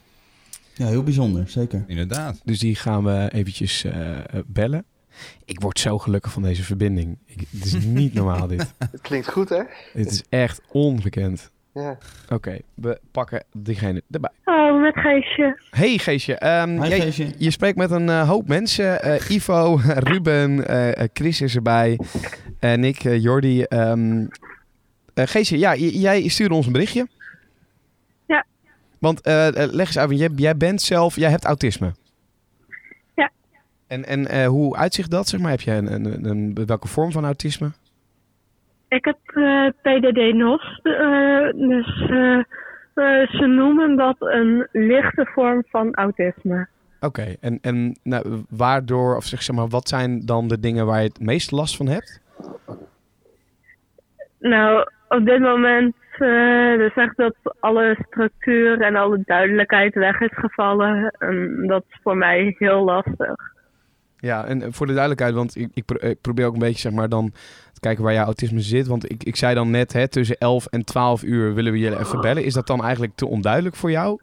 [0.76, 1.84] Ja, heel bijzonder, zeker.
[1.88, 2.42] Inderdaad.
[2.44, 4.86] Dus die gaan we eventjes uh, bellen.
[5.46, 7.18] Ik word zo gelukkig van deze verbinding.
[7.26, 8.74] Ik, het is niet normaal dit.
[8.92, 9.62] Het klinkt goed, hè?
[9.94, 11.52] Het is echt ongekend.
[11.74, 11.98] Ja.
[12.24, 14.32] Oké, okay, we pakken diegene erbij.
[14.46, 15.60] Oh, met Geesje.
[15.70, 16.62] Hey Geesje.
[16.62, 17.34] Um, Hi, jij, Geesje.
[17.38, 19.08] Je spreekt met een uh, hoop mensen.
[19.08, 22.00] Uh, Ivo, Ruben, uh, Chris is erbij.
[22.60, 23.66] En ik, Jordi.
[23.70, 24.28] Um,
[25.14, 27.08] Geesje, ja, jij stuurde ons een berichtje.
[29.04, 29.52] Ja.
[29.52, 31.92] Want leg eens uit, jij, jij bent zelf, jij hebt autisme.
[33.94, 35.28] En, en uh, hoe uitzicht dat?
[35.28, 35.52] Zeg maar?
[35.52, 37.72] Heb jij een, een, een, welke vorm van autisme?
[38.88, 40.80] Ik heb uh, PDD-NOS.
[41.56, 41.88] Dus
[43.30, 46.68] ze noemen dat een lichte vorm van autisme.
[46.96, 47.38] Oké, okay.
[47.42, 51.08] en, en nou, waardoor, of zeg, zeg maar, wat zijn dan de dingen waar je
[51.08, 52.22] het meest last van hebt?
[54.40, 55.96] Nou, op dit moment
[56.78, 61.16] dus echt dat alle structuur en alle duidelijkheid weg is gevallen.
[61.18, 63.36] En dat is voor mij heel lastig.
[64.18, 67.32] Ja, en voor de duidelijkheid, want ik, ik, probeer ook een beetje zeg maar dan
[67.74, 68.88] te kijken waar jouw autisme zit.
[68.88, 72.00] Want ik, ik zei dan net, hè, tussen 11 en 12 uur willen we jullie
[72.00, 72.44] even bellen.
[72.44, 74.20] Is dat dan eigenlijk te onduidelijk voor jou?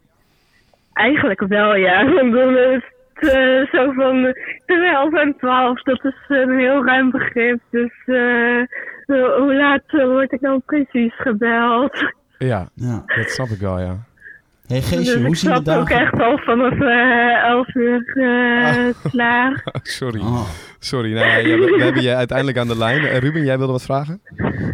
[0.92, 2.00] Eigenlijk wel, ja.
[3.20, 4.34] eh, zo van
[4.66, 5.82] tussen 11 en 12.
[5.82, 7.60] Dat is een heel ruim begrip.
[7.70, 7.92] Dus
[9.10, 12.12] eh, hoe laat eh, word ik dan precies gebeld?
[12.38, 13.02] Ja, Ja.
[13.06, 13.96] dat snap ik wel, ja.
[14.66, 16.06] Hey Geesje, dus hoe ik zien de zat ook dagen...
[16.06, 19.62] echt al vanaf eh 11 uur eh, klaar.
[19.82, 20.20] Sorry.
[20.20, 20.42] Oh.
[20.78, 23.00] Sorry, nou ja, we, we hebben je uiteindelijk aan de lijn.
[23.04, 24.20] Eh, Ruben, jij wilde wat vragen?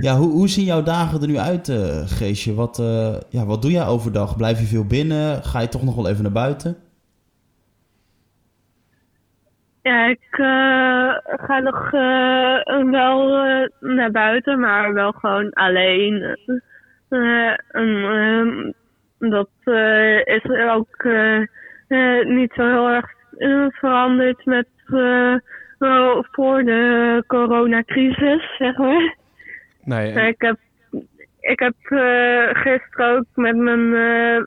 [0.00, 2.54] Ja, hoe, hoe zien jouw dagen er nu uit, eh, Geesje?
[2.54, 4.36] Wat, eh, ja, wat doe jij overdag?
[4.36, 5.42] Blijf je veel binnen?
[5.44, 6.76] Ga je toch nog wel even naar buiten?
[9.86, 16.36] Ja, ik eh, ga nog eh, wel eh, naar buiten, maar wel gewoon alleen.
[17.08, 18.74] En,
[19.18, 19.48] dat
[20.24, 21.04] is ook
[22.24, 23.10] niet zo heel erg
[23.74, 25.34] veranderd met eh,
[25.78, 29.16] wel voor de coronacrisis, zeg maar.
[29.84, 30.56] Nee, en- Ik heb,
[31.40, 31.74] ik heb
[32.56, 33.90] gisteren ook met mijn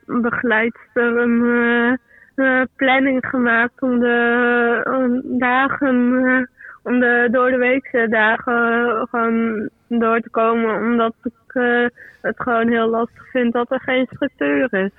[0.06, 1.98] begeleidster een
[2.40, 6.46] eh, eh, planning gemaakt om de eh, dagen, eh,
[6.82, 10.76] om de door de weekse dagen gewoon door te komen.
[10.76, 11.86] Omdat ik eh,
[12.20, 14.90] het gewoon heel lastig vind dat er geen structuur is.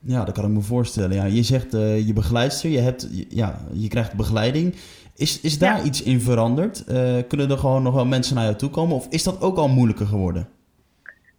[0.00, 1.16] Ja, dat kan ik me voorstellen.
[1.16, 4.74] Ja, je zegt eh, je begeleidster, je, hebt, ja, je krijgt begeleiding.
[5.16, 5.82] Is, is daar Ja.
[5.84, 6.84] iets in veranderd?
[6.84, 8.96] Eh, kunnen er gewoon nog wel mensen naar jou toe komen?
[8.96, 10.48] Of is dat ook al moeilijker geworden?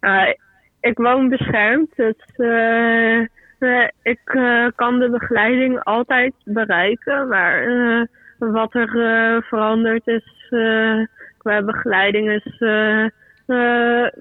[0.00, 0.22] Uh,
[0.80, 2.14] ik woon beschermd, dus
[3.60, 7.28] eh, ik eh, kan de begeleiding altijd bereiken.
[7.28, 8.02] Maar eh,
[8.38, 8.88] wat er
[9.48, 10.48] veranderd is
[11.38, 12.58] qua begeleiding is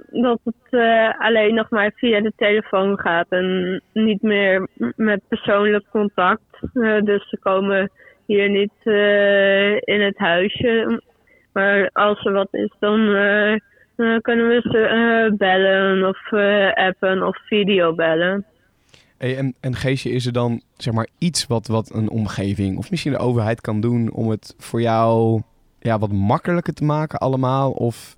[0.07, 0.81] dat het
[1.17, 6.59] alleen nog maar via de telefoon gaat en niet meer met persoonlijk contact.
[7.03, 7.91] Dus ze komen
[8.25, 8.73] hier niet
[9.83, 11.01] in het huisje.
[11.53, 12.99] Maar als er wat is, dan
[14.21, 16.33] kunnen we ze bellen of
[16.73, 18.45] appen of videobellen.
[19.19, 23.11] En, en Geesje, is er dan zeg maar iets wat, wat een omgeving of misschien
[23.11, 25.41] de overheid kan doen om het voor jou
[25.79, 27.71] ja, wat makkelijker te maken allemaal?
[27.71, 28.15] Of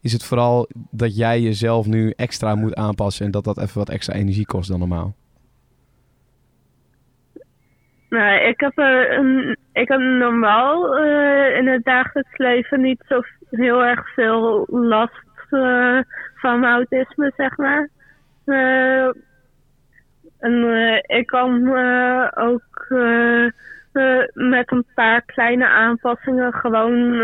[0.00, 3.90] is het vooral dat jij jezelf nu extra moet aanpassen en dat dat even wat
[3.90, 5.14] extra energie kost dan normaal?
[8.08, 13.84] Nou, ik heb, een, ik heb normaal eh, in het dagelijks leven niet zo heel
[13.84, 15.98] erg veel last eh,
[16.34, 17.88] van autisme, zeg maar.
[20.38, 23.46] En eh, ik kan eh, ook eh,
[24.32, 27.16] met een paar kleine aanpassingen gewoon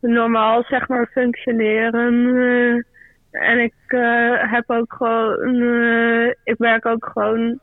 [0.00, 2.14] normaal, zeg maar, functioneren.
[3.30, 3.74] en ik
[4.50, 5.62] heb ook gewoon,
[6.44, 7.60] ik werk ook gewoon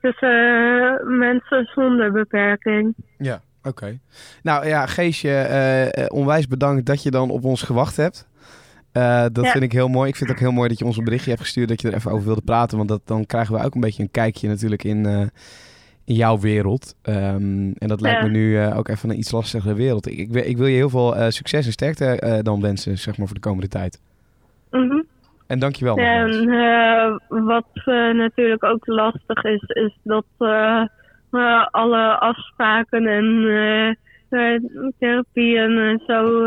[0.00, 2.94] tussen mensen zonder beperking.
[3.18, 3.98] Ja, oké.
[4.42, 8.30] Nou ja, Geesje, onwijs bedankt dat je dan op ons gewacht hebt.
[8.92, 9.50] Eh, dat Ja.
[9.50, 10.08] vind ik heel mooi.
[10.08, 11.88] Ik vind het ook heel mooi dat je ons een berichtje hebt gestuurd dat je
[11.88, 12.76] er even over wilde praten.
[12.76, 15.20] Want dat, dan krijgen we ook een beetje een kijkje natuurlijk in, eh,
[16.04, 16.94] in jouw wereld.
[17.02, 18.24] Ehm, en dat lijkt Ja.
[18.26, 20.06] me nu eh, ook even een iets lastigere wereld.
[20.06, 23.26] Ik, ik, wil- ik wil je heel veel succes en sterkte dan wensen, zeg maar,
[23.26, 24.00] voor de komende tijd.
[24.70, 25.00] Mhm.
[25.46, 26.46] En dankjewel En
[27.28, 27.66] wat
[28.12, 30.24] natuurlijk ook lastig is, is dat
[31.70, 33.98] alle afspraken en
[34.98, 36.46] therapieën en zo,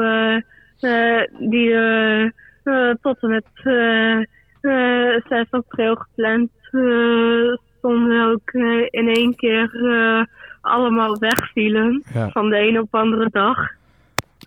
[1.50, 2.24] die eh,
[2.64, 4.18] eh, tot en met eh,
[4.62, 10.24] eh, 6 april gepland eh, stonden ook eh, in één keer eh,
[10.62, 12.04] allemaal wegvielen.
[12.14, 12.30] Ja.
[12.30, 13.58] Van de een op de andere dag.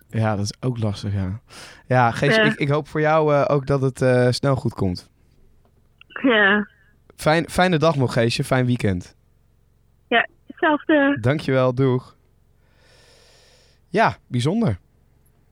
[0.09, 1.39] Ja, dat is ook lastig, ja.
[1.87, 2.45] Ja, Geesje, Ja.
[2.45, 5.09] ik, ik hoop voor jou eh, ook dat het eh, snel goed komt.
[6.21, 6.67] Ja,
[7.15, 8.43] Fijn, fijne dag nog, Geesje.
[8.43, 9.17] Fijn weekend.
[10.47, 11.17] hetzelfde.
[11.21, 12.15] Dankjewel, doeg.
[13.89, 14.77] Ja, bijzonder.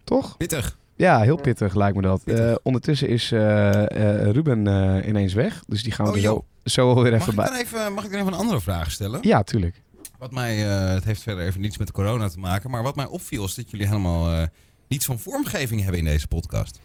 [0.07, 0.37] Toch?
[0.37, 0.77] Pittig.
[0.95, 2.23] Ja, heel pittig lijkt me dat.
[2.23, 4.65] Eh, ondertussen is eh, eh, Ruben
[5.07, 5.63] ineens weg.
[5.67, 6.43] Dus die gaan we Oh, joh.
[6.63, 7.45] zo, zo alweer Mag even ik, bij.
[7.45, 9.19] dan even, mag ik dan even een andere vraag stellen?
[9.21, 9.81] Ja, tuurlijk.
[10.17, 13.43] Wat mij, het heeft verder even niets met corona te maken, maar wat mij opviel
[13.43, 14.47] is dat jullie helemaal
[14.87, 16.79] niets van vormgeving hebben in deze podcast.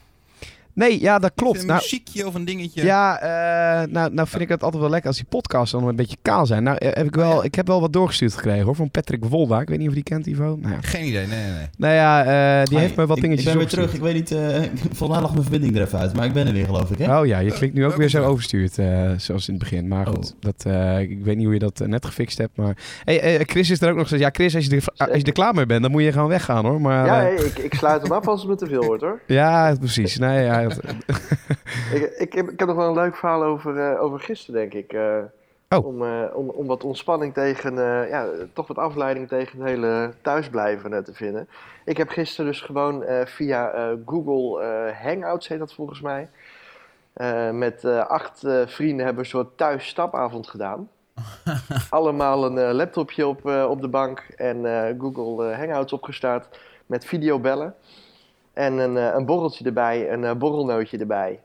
[0.75, 1.61] Nee, ja, dat klopt.
[1.61, 2.85] Een Nou, muziekje of een dingetje.
[2.85, 5.97] ja, eh, nou, nou vind ik het altijd wel lekker als die podcasts dan een
[5.97, 6.63] beetje kaal zijn.
[6.63, 9.61] Nou, eh, heb ik, wel, ik heb wel wat doorgestuurd gekregen hoor, van Patrick Wolda.
[9.61, 10.57] Ik weet niet of je die kent, Ivo.
[10.61, 11.67] Nou ja, Geen idee, nee, nee, nee.
[11.77, 12.25] nou ja
[12.61, 13.95] eh, die heeft me wat ik- dingetjes Ik ben weer terug.
[13.95, 14.39] Ik weet niet, eh,
[14.97, 16.15] volgens mij lag mijn verbinding er even uit.
[16.17, 17.19] Maar ik ben er weer, geloof ik, hè?
[17.21, 19.89] Oh ja, je klinkt nu ook welkom weer zo overstuurd, eh, zoals in het begin.
[19.89, 20.15] Maar Oh.
[20.15, 22.57] goed, dat, eh, ik weet niet hoe je dat net gefixt hebt.
[22.57, 24.23] Maar hey, Chris is er ook nog steeds.
[24.23, 26.29] Ja, Chris, als je, er, als je er klaar mee bent, dan moet je gewoon
[26.29, 26.81] weggaan hoor.
[26.81, 29.21] Maar, Ja, hey, ik, ik sluit hem af als het me te veel wordt hoor.
[29.41, 30.19] ja precies.
[30.19, 30.85] Nee, ja, het-
[31.95, 34.73] Ik, ik, heb, ik heb nog wel een leuk verhaal over, eh, over gisteren, denk
[34.85, 34.93] ik.
[34.93, 35.19] eh,
[35.69, 35.87] Oh.
[35.87, 37.75] om, eh, om, om wat ontspanning tegen,
[38.09, 41.49] ja, toch wat afleiding tegen het hele thuisblijven te vinden.
[41.85, 43.73] Ik heb gisteren dus gewoon via
[44.07, 44.63] Google
[45.03, 46.29] Hangouts, heet dat volgens mij.
[47.53, 50.89] met acht vrienden hebben we een soort thuisstapavond gedaan.
[51.91, 54.65] Allemaal een laptopje op, op de bank en
[54.99, 57.75] Google Hangouts opgestart met videobellen.
[58.53, 61.41] En een, eh, een borreltje erbij, een eh, borrelnootje erbij.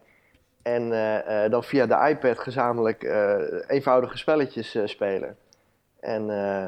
[0.62, 3.34] En eh, eh, dan via de iPad gezamenlijk eh,
[3.68, 5.36] eenvoudige spelletjes eh, spelen.
[6.00, 6.64] En, eh,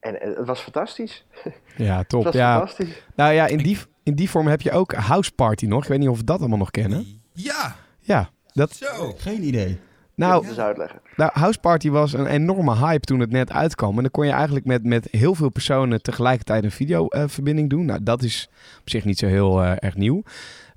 [0.00, 1.24] en het was fantastisch.
[1.76, 2.24] Ja, Het top.
[2.24, 2.56] was Ja.
[2.56, 3.02] fantastisch.
[3.14, 5.82] Nou ja, in die, in die vorm heb je ook House Party nog.
[5.82, 7.06] Ik weet niet of we dat allemaal nog kennen.
[7.32, 8.72] Ja, Ja, dat...
[8.72, 9.12] zo.
[9.16, 9.78] Geen idee.
[10.16, 11.00] Nou, eens uitleggen.
[11.16, 13.96] Nou, House Party was een enorme hype toen het net uitkwam.
[13.96, 17.84] En dan kon je eigenlijk met, met heel veel personen tegelijkertijd een videoverbinding doen.
[17.86, 18.48] Nou, dat is
[18.80, 20.22] op zich niet zo heel eh, erg nieuw.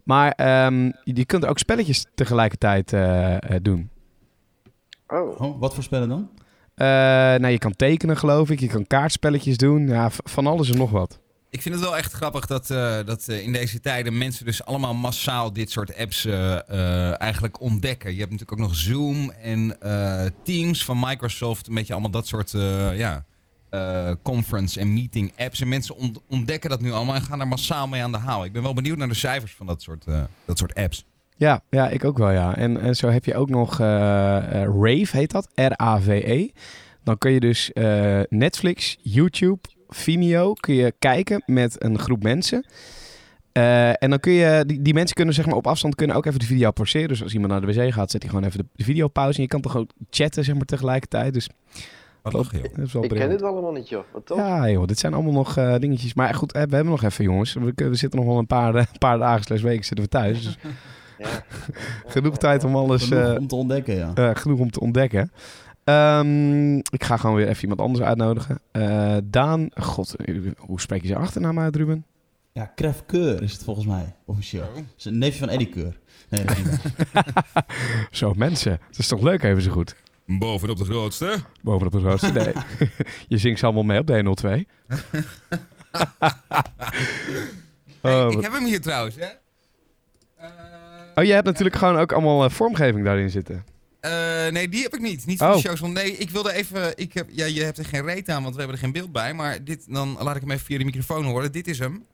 [0.04, 3.90] Maar ehm, je kunt ook spelletjes tegelijkertijd eh, eh, doen.
[5.08, 6.30] Oh, Oh, wat voor spellen dan?
[6.76, 6.88] Eh,
[7.40, 8.60] nou, je kan tekenen, geloof ik.
[8.60, 9.88] Je kan kaartspelletjes doen.
[9.88, 11.20] Ja, van alles en nog wat.
[11.50, 14.66] Ik vind het wel echt grappig dat, eh, dat eh, in deze tijden mensen dus
[14.66, 18.12] allemaal massaal dit soort apps eh, eigenlijk ontdekken.
[18.14, 19.78] Je hebt natuurlijk ook nog Zoom en
[20.44, 21.68] Teams van Microsoft.
[21.68, 22.52] Een beetje allemaal dat soort
[22.96, 23.26] ja,
[24.24, 25.62] conference en meeting apps.
[25.62, 28.46] En mensen ont- ontdekken dat nu allemaal en gaan er massaal mee aan de haal.
[28.46, 30.06] Ik ben wel benieuwd naar de cijfers van dat soort,
[30.46, 31.06] dat soort apps.
[31.38, 32.56] Ja, ja, ik ook wel, ja.
[32.56, 35.48] En, en zo heb je ook nog Rave, heet dat.
[35.56, 36.48] R-A-V-E.
[37.04, 37.72] Dan kun je dus
[38.30, 42.66] Netflix, YouTube, Vimeo kun je kijken met een groep mensen.
[43.52, 46.26] Eh, en dan kun je, die, die mensen kunnen zeg maar op afstand kunnen ook
[46.26, 47.08] even de video pauzeren.
[47.08, 49.36] Dus als iemand naar de wc gaat, zet hij gewoon even de, de video pauze.
[49.38, 51.34] En je kan toch ook chatten zeg maar tegelijkertijd.
[51.34, 51.50] Dus
[52.22, 52.76] Wat lachen, joh.
[52.76, 54.04] dat is wel ik ken dit allemaal niet, joh.
[54.12, 54.38] Wat tof.
[54.38, 56.14] Ja, joh, dit zijn allemaal nog eh, dingetjes.
[56.14, 57.54] Maar goed, eh, we hebben nog even, jongens.
[57.54, 60.44] We, we zitten nog wel een paar, eh, paar dagen slash weken zitten we thuis.
[60.44, 60.58] Dus
[61.18, 61.28] Ja.
[62.14, 63.04] genoeg tijd om alles...
[63.04, 64.34] Genoeg eh, om te ontdekken, ja.
[64.34, 65.32] genoeg om te ontdekken.
[65.88, 68.60] Ehm, ik ga gewoon weer even iemand anders uitnodigen.
[68.72, 70.16] Eh, Daan, god,
[70.58, 72.06] hoe spreek je zijn achternaam uit, Ruben?
[72.52, 74.72] Ja, Kref Keur is het volgens mij, officieel.
[74.76, 76.00] Het is een neefje van Eddie Keur.
[76.30, 76.82] Nee, dat is niet.
[78.12, 78.80] Zo, mensen.
[78.90, 79.96] Dat is toch leuk, even zo goed.
[80.26, 81.36] Bovenop de grootste.
[81.62, 82.34] Bovenop het rooster.
[82.34, 82.54] Nee.
[83.28, 84.68] je zingt ze allemaal mee op de 102.
[84.88, 85.06] Hey,
[88.02, 89.26] oh, ik wat- heb hem hier trouwens, hè.
[90.38, 90.50] Eh,
[91.16, 93.64] oh, je hebt natuurlijk gewoon ook allemaal eh, vormgeving daarin zitten.
[94.08, 95.26] Eh, nee, die heb ik niet.
[95.26, 95.54] Niet voor Oh.
[95.54, 95.80] de shows.
[95.80, 96.98] Want nee, ik wilde even.
[96.98, 99.12] Ik heb, ja, je hebt er geen reet aan, want we hebben er geen beeld
[99.12, 99.34] bij.
[99.34, 101.52] Maar dit, dan laat ik hem even via de microfoon horen.
[101.52, 102.06] Dit is hem.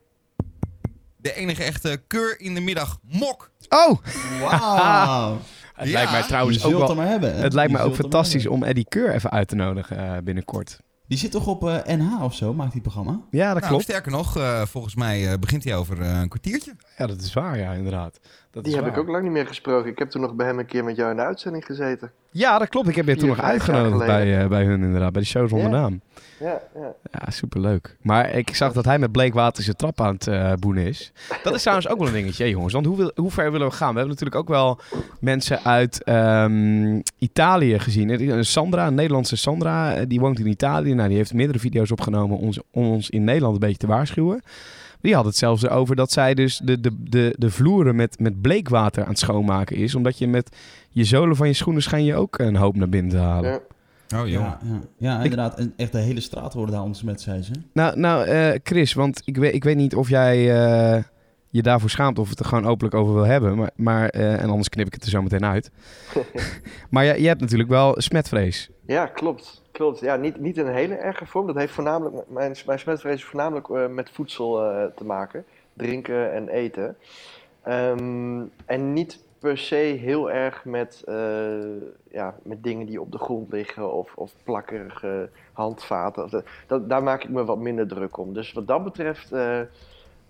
[1.18, 3.00] De enige echte keur in de middag.
[3.02, 3.52] Mok.
[3.70, 3.98] Oh!
[4.42, 5.38] Wauw.
[5.74, 5.94] Het Ja.
[5.94, 6.98] lijkt mij trouwens ook wel...
[6.98, 7.36] hebben.
[7.36, 10.80] Het lijkt mij ook fantastisch om Eddie Keur even uit te nodigen eh, binnenkort.
[11.08, 13.20] Die zit toch op eh, NH of zo, maakt die programma?
[13.32, 13.84] Ja, dat Nou, klopt.
[13.84, 16.76] sterker nog, eh, volgens mij eh, begint hij over eh, een kwartiertje.
[16.98, 18.20] Ja, dat is waar, ja, inderdaad.
[18.54, 19.92] Dat Die heb ik ook lang niet meer gesproken.
[19.92, 22.12] Ik heb toen nog bij hem een keer met jou in de uitzending gezeten.
[22.32, 22.88] Ja, dat klopt.
[22.88, 25.70] Ik heb je toen nog uitgenodigd bij, eh, bij hun inderdaad, bij de show zonder
[25.70, 26.02] naam.
[26.40, 26.94] Ja, ja.
[27.12, 27.96] Ja, superleuk.
[28.02, 31.12] Maar ik zag dat hij met Bleekwater zijn trap aan het eh, boenen is.
[31.44, 32.74] Dat is trouwens ook wel een dingetje, jongens.
[32.74, 33.94] Want hoe, wil- hoe ver willen we gaan?
[33.94, 34.80] We hebben natuurlijk ook wel
[35.20, 38.10] mensen uit ehm, Italië gezien.
[38.30, 40.94] Een Sandra, een Nederlandse Sandra, eh, die woont in Italië.
[40.94, 43.88] Nou, die heeft meerdere video's opgenomen om ons, om ons in Nederland een beetje te
[43.88, 44.42] waarschuwen.
[45.04, 48.42] Die had het zelfs erover dat zij dus de, de, de, de vloeren met, met
[48.42, 49.96] bleekwater aan het schoonmaken is.
[49.96, 50.56] Omdat je met
[50.90, 53.52] je zolen van je schoenen schijn je ook een hoop naar binnen te halen.
[53.52, 53.60] ja.
[54.22, 54.82] Oh Ja, ja.
[54.98, 55.58] ja inderdaad.
[55.58, 57.52] En echt de hele straat worden daar ontsmet, zei ze.
[57.74, 61.04] Nou, nou eh, Chris, want ik weet, ik weet niet of jij eh,
[61.50, 63.58] je daarvoor schaamt of het er gewoon openlijk over wil hebben.
[63.58, 65.72] Maar, maar, eh, en anders knip ik het er zo meteen uit.
[66.90, 68.70] maar je, je hebt natuurlijk wel smetvrees.
[68.86, 69.63] Ja, klopt.
[69.74, 70.00] Klopt.
[70.00, 71.48] Ja, niet, niet een hele erge vorm.
[71.48, 75.46] Dat heeft voornamelijk, mijn, mijn smetvrees voornamelijk eh, met voedsel eh, te maken.
[75.74, 76.98] Drinken en eten.
[77.62, 81.82] Ehm, en niet per se heel erg met, eh,
[82.12, 86.44] ja, met dingen die op de grond liggen of, of plakkerige handvaten.
[86.68, 88.34] Dat, daar maak ik me wat minder druk om.
[88.34, 89.32] Dus wat dat betreft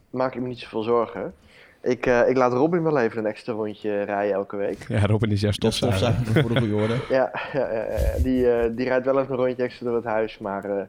[0.10, 1.34] maak ik me niet zoveel zorgen.
[1.84, 4.86] Ik, eh, ik laat Robin wel even een extra rondje rijden elke week.
[4.88, 6.00] Ja, Robin is jouw Dat stofzuiger.
[6.00, 6.96] stofzuiger voor de goede orde.
[7.10, 7.88] Ja, ja,
[8.24, 10.38] die, eh, die rijdt wel even een rondje extra door het huis.
[10.38, 10.84] Maar eh,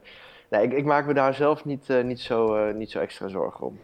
[0.49, 3.27] nee, ik, ik maak me daar zelf niet, eh, niet, zo, eh, niet zo extra
[3.27, 3.77] zorgen om.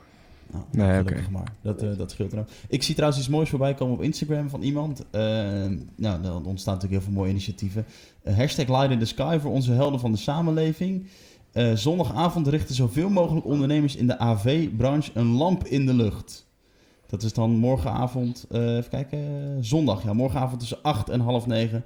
[0.52, 1.32] Nou, Nee, gelukkig oké.
[1.32, 1.47] maar.
[1.62, 2.47] Dat, eh, dat scheelt er ook.
[2.67, 5.06] Ik zie trouwens iets moois voorbij komen op Instagram van iemand.
[5.12, 5.21] Eh,
[5.95, 7.86] nou, dan ontstaan natuurlijk heel veel mooie initiatieven.
[8.36, 11.08] Hashtag Light in the Sky voor onze helden van de samenleving.
[11.52, 16.50] Eh, zondagavond richten zoveel mogelijk ondernemers in de AV-branche een lamp in de lucht.
[17.12, 19.19] Dat is dan morgenavond, eh, even kijken,
[19.60, 20.04] zondag.
[20.04, 21.84] Ja, morgenavond tussen 8 en half 9.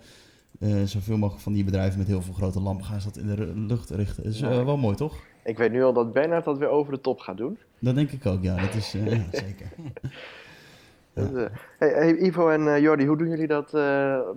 [0.60, 3.36] Eh, zoveel mogelijk van die bedrijven met heel veel grote lampen gaan ze dat in
[3.36, 4.24] de lucht richten.
[4.24, 5.16] Dat is eh, wel mooi, toch?
[5.44, 7.58] Ik weet nu al dat Bernard dat weer over de top gaat doen.
[7.80, 8.56] Dat denk ik ook, ja.
[8.56, 9.68] Dat is ja, zeker.
[11.78, 13.72] Hey, hey, Ivo en Jordi, hoe doen jullie dat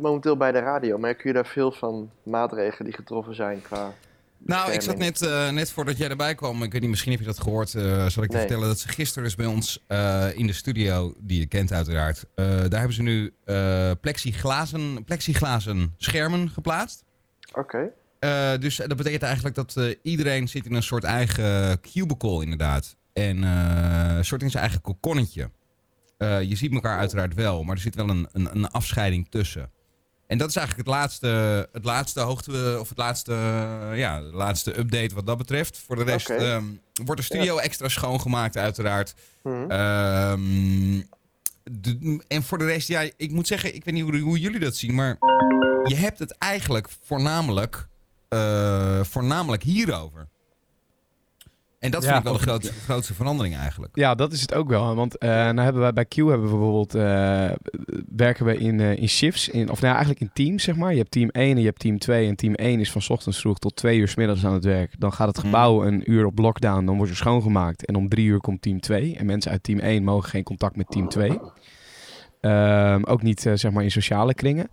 [0.00, 0.98] momenteel bij de radio?
[0.98, 3.92] Merken jullie daar veel van maatregelen die getroffen zijn qua
[4.38, 7.20] Nou, ik zat net, eh, net voordat jij erbij kwam, ik weet niet, misschien heb
[7.20, 10.26] je dat gehoord, eh, zal ik je vertellen dat ze gisteren dus bij ons eh,
[10.34, 13.32] in de studio, die je kent uiteraard, daar hebben ze nu
[14.00, 17.04] plexiglazen, plexiglazen schermen geplaatst.
[17.52, 17.90] Oké.
[18.60, 22.96] Dus dat betekent eigenlijk dat iedereen zit in een soort eigen cubicle inderdaad.
[23.12, 25.50] En een soort in zijn eigen kokonnetje.
[26.18, 29.70] Je ziet elkaar uiteraard wel, maar er zit wel een, een, een afscheiding tussen.
[30.28, 34.26] En dat is eigenlijk het laatste, het laatste hoogte, of het laatste, eh, ja, de
[34.32, 35.78] laatste update wat dat betreft.
[35.86, 36.64] Voor de rest ehm,
[37.04, 39.14] wordt de studio extra schoongemaakt uiteraard.
[39.42, 39.70] Mhm.
[39.70, 41.00] Ehm,
[41.70, 44.60] de- en voor de rest, ja, ik moet zeggen, ik weet niet hoe, hoe jullie
[44.60, 45.16] dat zien, maar
[45.84, 47.88] je hebt het eigenlijk voornamelijk,
[48.28, 50.28] eh, voornamelijk hierover.
[51.78, 52.08] En dat Ja.
[52.08, 53.96] vind ik wel de grootste, grootste verandering eigenlijk.
[53.96, 54.94] Ja, dat is het ook wel.
[54.94, 57.50] Want eh nou hebben wij bij Q hebben we bijvoorbeeld eh,
[58.16, 60.90] werken we in, eh, in shifts, in, of nou ja, eigenlijk in teams zeg maar.
[60.92, 63.08] Je hebt team 1 en je hebt team 2 en team 1 is van 's
[63.10, 64.94] ochtends vroeg tot 2 uur 's middags aan het werk.
[64.98, 68.26] Dan gaat het gebouw een uur op lockdown, dan wordt er schoongemaakt en om 3
[68.26, 71.38] uur komt team 2 en mensen uit team 1 mogen geen contact met team 2.
[72.40, 74.68] Ehm, ook niet zeg maar in sociale kringen.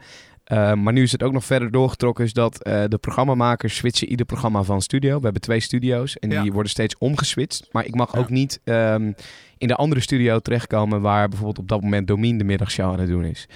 [0.46, 4.08] Ehm, maar nu is het ook nog verder doorgetrokken, is dat eh, de programmamakers switchen
[4.10, 5.18] ieder programma van studio.
[5.18, 6.42] We hebben twee studio's en Ja.
[6.42, 7.68] die worden steeds omgeswitcht.
[7.72, 8.20] Maar ik mag Ja.
[8.20, 9.12] ook niet ehm,
[9.58, 13.10] in de andere studio terechtkomen waar bijvoorbeeld op dat moment Domien de middagshow aan het
[13.10, 13.48] doen is.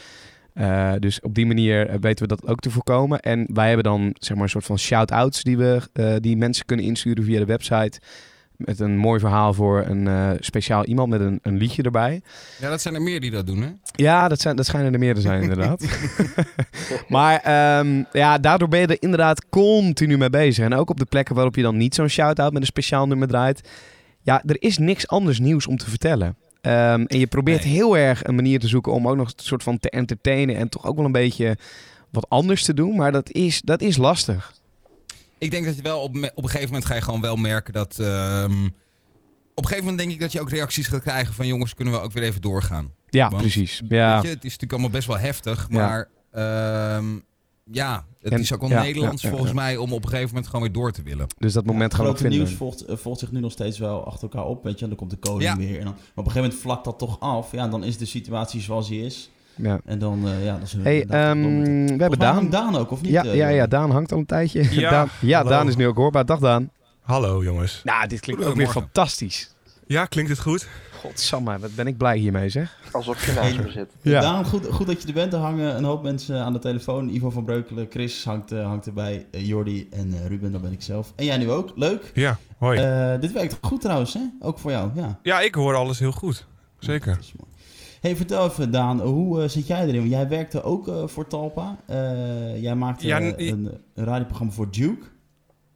[0.54, 3.19] Eh, dus op die manier eh, weten we dat ook te voorkomen.
[3.19, 6.65] En wij hebben dan zeg maar een soort van shout-outs die, we, eh, die mensen
[6.65, 7.99] kunnen insturen via de website.
[8.65, 12.21] Met een mooi verhaal voor een eh, speciaal iemand met een, een liedje erbij.
[12.59, 13.69] Ja, dat zijn er meer die dat doen, hè?
[13.95, 15.85] Ja, dat, zijn, dat schijnen er meer te zijn, inderdaad.
[17.07, 20.65] maar ehm, ja, daardoor ben je er inderdaad continu mee bezig.
[20.65, 23.27] En ook op de plekken waarop je dan niet zo'n shout-out met een speciaal nummer
[23.27, 23.69] draait.
[24.21, 26.35] Ja, er is niks anders nieuws om te vertellen.
[26.61, 27.73] Ehm, en je probeert Nee.
[27.73, 30.55] heel erg een manier te zoeken om ook nog een soort van te entertainen.
[30.55, 31.57] En toch ook wel een beetje
[32.11, 32.95] wat anders te doen.
[32.95, 34.53] Maar dat is, dat is lastig.
[35.39, 37.73] Ik denk dat je wel op, op een gegeven moment ga je gewoon wel merken
[37.73, 37.99] dat...
[37.99, 38.65] ehm,
[39.56, 41.47] op een gegeven moment denk ik dat je ook reacties gaat krijgen van...
[41.47, 42.93] jongens, kunnen we ook weer even doorgaan?
[43.10, 43.82] Ja, Want, precies.
[43.89, 44.13] Ja.
[44.13, 45.75] Weet je, het is natuurlijk allemaal best wel heftig, Ja.
[45.88, 47.06] maar ehm,
[47.71, 49.62] ja, het En- is ook wel ja, Nederlands ja, ja, volgens ja.
[49.62, 51.28] mij om op een gegeven moment gewoon weer door te willen.
[51.38, 52.38] Dus dat moment gaan we vinden.
[52.39, 54.82] nieuws volgt, eh, volgt zich nu nog steeds wel achter elkaar op, weet je.
[54.82, 55.56] En dan komt de koning Ja.
[55.58, 55.78] weer.
[55.80, 57.52] En dan, maar op een gegeven moment vlakt dat toch af.
[57.52, 59.30] Ja, dan is de situatie zoals die is.
[59.61, 59.79] Ja.
[59.85, 62.71] En dan, eh, ja, dan zullen we Hey, inderdaad ehm, we hebben hangt Daan.
[62.71, 63.11] Daan ook, of niet?
[63.11, 63.67] Ja, eh, ja?
[63.67, 64.79] Daan hangt al een tijdje.
[64.79, 65.49] Ja, Daan, ja, hallo.
[65.49, 66.25] Daan is nu ook hoorbaar.
[66.25, 66.69] Dag Daan.
[67.01, 67.81] Hallo jongens.
[67.83, 69.53] Nou, dit klinkt ook weer fantastisch.
[69.87, 70.67] Ja, klinkt het goed?
[70.99, 72.77] Godsamme, wat ben ik blij hiermee zeg.
[72.91, 73.91] Alsof je naast me zit.
[74.01, 74.21] Ja.
[74.21, 75.33] Daan, goed, goed dat je er bent.
[75.33, 77.09] Er hangen een hoop mensen aan de telefoon.
[77.09, 79.25] Ivo van Breukelen, Chris hangt, eh, hangt erbij.
[79.31, 81.13] Jordi en Ruben, dat ben ik zelf.
[81.15, 81.71] En jij nu ook.
[81.75, 82.11] Leuk.
[82.13, 82.79] Ja, hoi.
[82.79, 84.21] Eh, dit werkt goed trouwens, hè?
[84.39, 85.19] Ook voor jou, ja.
[85.23, 86.45] ja, ik hoor alles heel goed.
[86.79, 87.13] Zeker.
[87.13, 87.48] Dat is mooi.
[87.99, 89.99] Hey, vertel even Daan, hoe eh, zit jij erin?
[89.99, 91.77] Want jij werkte ook eh, voor Talpa.
[91.85, 95.05] Eh, jij maakte Ja, een, een radioprogramma voor Duke.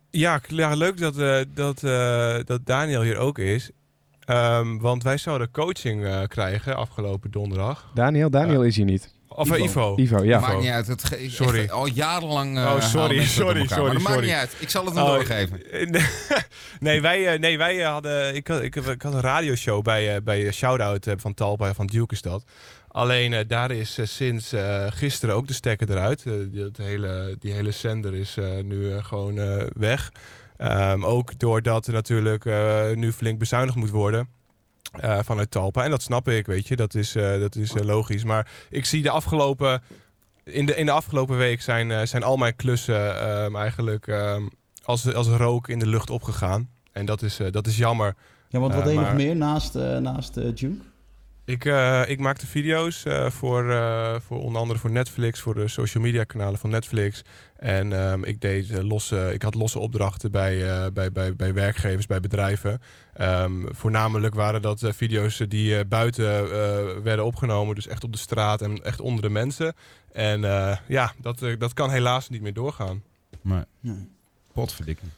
[0.09, 3.71] Ja, ja leuk dat, eh, dat, eh, dat Daniel hier ook is.
[4.19, 7.91] Ehm, want wij zouden coaching eh, krijgen afgelopen donderdag.
[7.93, 9.13] Daniel, Daniel is hier niet.
[9.35, 9.93] Of eh, Ivo.
[9.95, 9.95] Ivo.
[10.17, 10.39] Ivo, ja.
[10.39, 10.87] Maakt niet uit.
[10.87, 11.59] Het ge- is Sorry.
[11.59, 12.57] echt al jarenlang.
[12.57, 13.77] eh, Oh, sorry, dat sorry, elkaar.
[13.77, 14.25] sorry, Maar dat maakt sorry.
[14.27, 14.55] niet uit.
[14.59, 15.71] Ik zal het hem Oh, doorgeven.
[15.71, 16.01] eh,
[16.79, 18.35] nee, wij, eh, nee, wij eh, hadden.
[18.35, 21.85] Ik had, ik, ik had een radioshow bij, eh, bij Shoutout eh, van Talpa van
[21.85, 22.43] Duke is dat.
[22.87, 26.23] Alleen eh, daar is eh, sinds eh, gisteren ook de stekker eruit.
[26.25, 30.11] Eh, die, dat hele, die hele zender is eh, nu eh, gewoon eh, weg.
[30.57, 34.27] Ehm, ook doordat er natuurlijk eh, nu flink bezuinigd moet worden.
[34.99, 35.83] Eh, vanuit Talpa.
[35.83, 36.75] En dat snap ik, weet je.
[36.75, 38.23] Dat is, eh, dat is eh, logisch.
[38.23, 39.81] Maar ik zie de afgelopen.
[40.43, 44.43] In de, in de afgelopen week zijn, zijn al mijn klussen ehm, eigenlijk ehm,
[44.83, 46.69] als, als rook in de lucht opgegaan.
[46.91, 48.15] En dat is, dat is jammer.
[48.49, 50.75] Ja, want wat deed je nog meer naast, naast Duke?
[51.45, 55.67] Ik, eh, ik maakte video's eh, voor, eh, voor onder andere voor Netflix, voor de
[55.67, 57.21] social media kanalen van Netflix.
[57.55, 61.53] En ehm, ik, deed, eh, losse, ik had losse opdrachten bij, eh, bij, bij, bij
[61.53, 62.81] werkgevers, bij bedrijven.
[63.13, 68.11] Ehm, voornamelijk waren dat eh, video's die eh, buiten eh, werden opgenomen, dus echt op
[68.11, 69.73] de straat en echt onder de mensen.
[70.11, 73.03] En eh, ja, dat, eh, dat kan helaas niet meer doorgaan.
[73.41, 74.09] Maar Nee.
[74.53, 75.11] potverdikking.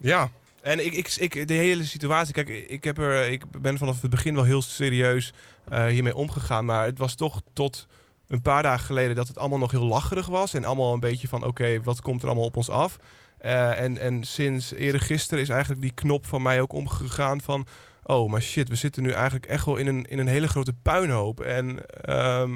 [0.00, 0.30] Ja,
[0.62, 4.34] en ik, ik, de hele situatie, kijk, ik, heb er, ik ben vanaf het begin
[4.34, 5.32] wel heel serieus
[5.68, 6.64] eh, hiermee omgegaan.
[6.64, 7.86] Maar het was toch tot
[8.28, 10.54] een paar dagen geleden dat het allemaal nog heel lacherig was.
[10.54, 12.96] En allemaal een beetje van, oké, wat komt er allemaal op ons af?
[13.38, 17.66] Eh, en, en sinds eerder gisteren is eigenlijk die knop van mij ook omgegaan van...
[18.02, 20.72] Oh, maar shit, we zitten nu eigenlijk echt wel in een, in een hele grote
[20.72, 21.40] puinhoop.
[21.40, 22.52] En ehm,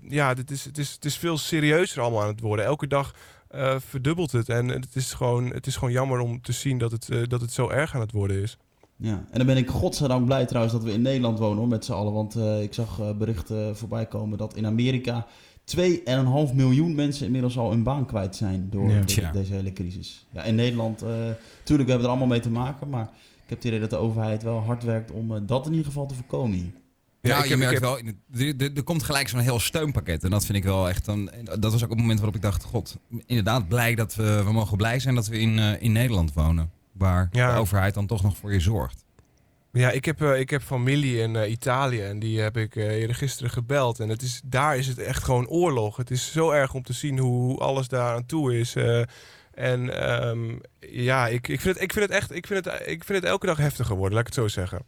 [0.00, 2.64] ja, dit is, het, is, het is veel serieuzer allemaal aan het worden.
[2.64, 3.14] Elke dag
[3.50, 4.48] eh, verdubbelt het.
[4.48, 7.40] En het is, gewoon, het is gewoon jammer om te zien dat het, eh, dat
[7.40, 8.56] het zo erg aan het worden is.
[8.96, 11.84] Ja, en dan ben ik godzijdank blij trouwens dat we in Nederland wonen hoor, met
[11.84, 12.12] z'n allen.
[12.12, 15.26] Want eh, ik zag eh, berichten voorbij komen dat in Amerika
[15.64, 18.98] 2,5 miljoen mensen inmiddels al hun baan kwijt zijn door Ja.
[19.00, 19.32] de- Tja.
[19.32, 20.26] deze hele crisis.
[20.30, 21.08] Ja, in Nederland, eh
[21.62, 23.02] tuurlijk hebben we er allemaal mee te maken, maar
[23.42, 26.06] ik heb het idee dat de overheid wel hard werkt om dat in ieder geval
[26.06, 26.72] te voorkomen hier.
[27.22, 30.24] Ja, ik je merkt heb- wel, er, er, er komt gelijk zo'n heel steunpakket.
[30.24, 32.64] En dat vind ik wel echt, dan, dat was ook het moment waarop ik dacht,
[32.64, 32.96] god,
[33.26, 36.70] inderdaad blij dat we, we mogen blij zijn dat we in, eh, in Nederland wonen.
[36.92, 37.52] Waar Ja.
[37.54, 39.04] de overheid dan toch nog voor je zorgt.
[39.72, 43.16] Ja, ik heb, eh, ik heb familie in eh, Italië en die heb ik eerder
[43.16, 44.00] gisteren gebeld.
[44.00, 45.96] En het is, daar is het echt gewoon oorlog.
[45.96, 48.74] Het is zo erg om te zien hoe, hoe alles daar aan toe is.
[49.54, 53.04] en ehm, ja, ik, ik, vind het, ik, vind het echt, ik, vind het, ik
[53.04, 54.82] vind het elke dag heftiger worden, laat ik het zo zeggen.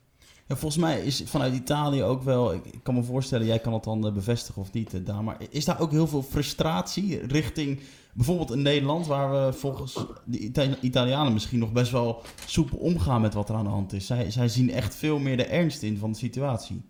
[0.47, 3.85] Ja, volgens mij is vanuit Italië ook wel, ik, kan me voorstellen, jij kan het
[3.85, 7.81] dan eh, bevestigen of niet, eh, Daan, maar is daar ook heel veel frustratie richting
[8.15, 13.21] bijvoorbeeld een Nederland waar we volgens de Ita- Italianen misschien nog best wel soepel omgaan
[13.21, 14.07] met wat er aan de hand is?
[14.07, 16.83] Zij, zij zien echt veel meer de ernst in van de situatie.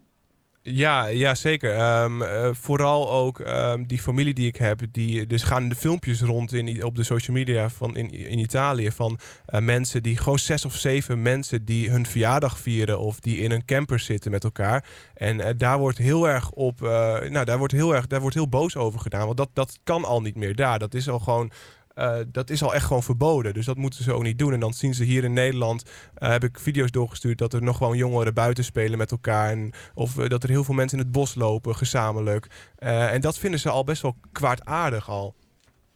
[0.64, 1.74] Ja, ja zeker.
[1.74, 4.80] Ehm, eh, vooral ook ehm, die familie die ik heb.
[4.92, 8.90] Die, dus gaan de filmpjes rond in, op de social media van in, in Italië.
[8.90, 12.98] Van eh, mensen die gewoon zes of zeven mensen die hun verjaardag vieren.
[12.98, 14.84] Of die in een camper zitten met elkaar.
[15.14, 16.80] En eh, daar wordt heel erg op.
[16.80, 18.06] nou, daar wordt heel erg.
[18.06, 19.26] Daar wordt heel boos over gedaan.
[19.26, 20.78] Want dat, dat kan al niet meer daar.
[20.78, 21.52] Dat is al gewoon.
[21.94, 23.54] Eh, dat is al echt gewoon verboden.
[23.54, 24.52] Dus dat moeten ze ook niet doen.
[24.52, 25.82] En dan zien ze hier in Nederland.
[26.14, 27.38] eh, heb ik video's doorgestuurd.
[27.38, 29.50] dat er nog gewoon jongeren buiten spelen met elkaar.
[29.50, 32.46] En of eh, dat er heel veel mensen in het bos lopen, gezamenlijk.
[32.78, 35.34] En dat vinden ze al best wel kwaadaardig al.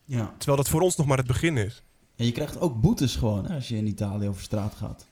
[0.05, 0.35] Ja.
[0.39, 1.83] Terwijl dat voor ons nog maar het begin is.
[2.17, 5.09] En je krijgt ook boetes gewoon hè, als je in Italië over straat gaat.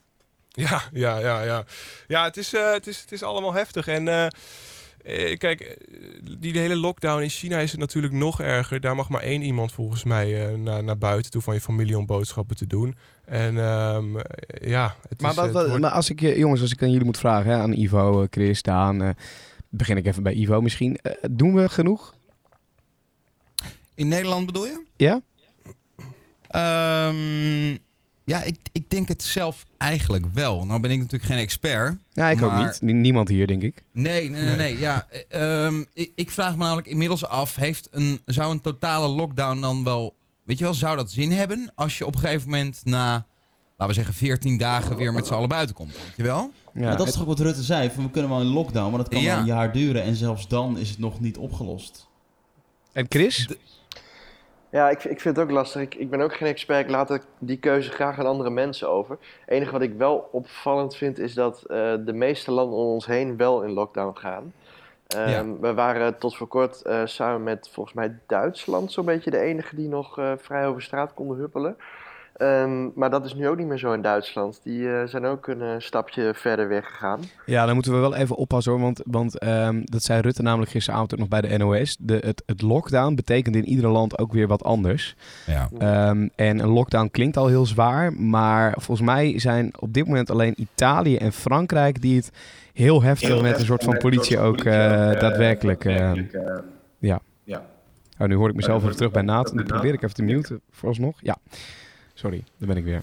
[0.49, 1.65] Ja, ja, ja, ja.
[2.07, 3.87] Ja, het is, het is, het is allemaal heftig.
[3.87, 4.31] En
[5.05, 5.77] eh, kijk, eh,
[6.39, 8.81] die hele lockdown in China is het natuurlijk nog erger.
[8.81, 11.99] Daar mag maar één iemand volgens mij eh, naar, naar buiten toe van je familie
[11.99, 12.97] om boodschappen te doen.
[13.25, 16.39] En ehm, eh, ja, het Maar, is, wat, het wat- wordt- maar als ik, je-
[16.39, 19.15] jongens, als ik aan jullie moet vragen, hè, aan Ivo, Chris, Daan,
[19.69, 20.99] begin ik even bij Ivo misschien.
[21.31, 22.15] Doen we genoeg?
[23.95, 24.83] In Nederland bedoel je?
[24.97, 25.21] Ja?
[26.49, 27.77] Ehm,
[28.25, 30.67] ja, ik, ik denk het zelf eigenlijk wel.
[30.67, 31.97] Nou ben ik natuurlijk geen expert.
[32.13, 32.79] Ja, ik ook niet.
[32.81, 33.83] Nie- Niemand hier, denk ik.
[33.93, 34.57] Nee, nee, nee.
[34.57, 34.79] nee.
[34.79, 39.09] Ja, eh, ehm, ik, ik vraag me namelijk inmiddels af, heeft een, zou een totale
[39.09, 40.15] lockdown dan wel,
[40.45, 43.13] weet je wel, zou dat zin hebben als je op een gegeven moment na,
[43.77, 46.53] laten we zeggen, 14 dagen weer met z'n allen buiten komt, weet je wel?
[46.75, 48.89] Ja, maar dat is toch ook wat Rutte zei, van we kunnen wel in lockdown,
[48.91, 49.31] maar dat kan Ja.
[49.31, 52.09] wel een jaar duren en zelfs dan is het nog niet opgelost.
[52.93, 53.49] En Chris?
[54.75, 55.83] Ja, ik, ik vind het ook lastig.
[55.83, 56.85] Ik, ik ben ook geen expert.
[56.85, 59.19] Ik laat die keuze graag aan andere mensen over.
[59.41, 63.07] Het enige wat ik wel opvallend vind is dat eh, de meeste landen om ons
[63.07, 64.53] heen wel in lockdown gaan.
[65.07, 65.45] Ehm, Ja.
[65.61, 69.77] We waren tot voor kort eh, samen met volgens mij Duitsland zo'n beetje de enige
[69.77, 71.77] die nog eh, vrij over straat konden huppelen.
[72.35, 74.61] Ehm, maar dat is nu ook niet meer zo in Duitsland.
[74.63, 77.21] Die eh, zijn ook een eh, stapje verder weggegaan.
[77.47, 78.81] Ja, dan moeten we wel even oppassen hoor.
[78.81, 81.97] Want, want ehm, dat zei Rutte namelijk gisteravond ook nog bij de NOS.
[82.01, 85.17] De, het, het lockdown betekent in ieder land ook weer wat anders.
[85.47, 85.69] Ja.
[85.79, 88.13] Ehm, en een lockdown klinkt al heel zwaar.
[88.13, 92.31] Maar volgens mij zijn op dit moment alleen Italië en Frankrijk die het
[92.73, 94.75] heel heftig met een soort van politie ook eh,
[95.21, 95.85] daadwerkelijk.
[95.85, 96.25] ehm,
[96.99, 97.21] ja.
[98.19, 99.57] Oh, nu hoor ik mezelf even terug bij Nathan.
[99.57, 101.19] Die probeer ik even te muten vooralsnog.
[101.21, 101.37] Ja.
[102.15, 103.03] Sorry, daar ben ik weer.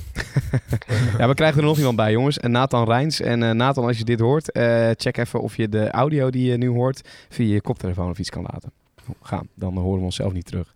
[1.17, 2.39] ja, we krijgen er nog iemand bij, jongens.
[2.39, 3.21] En Nathan Rijns.
[3.21, 6.49] En eh, Nathan, als je dit hoort, eh, check even of je de audio die
[6.51, 8.71] je nu hoort via je koptelefoon of iets kan laten
[9.21, 9.47] gaan.
[9.55, 10.73] Dan horen we onszelf niet terug.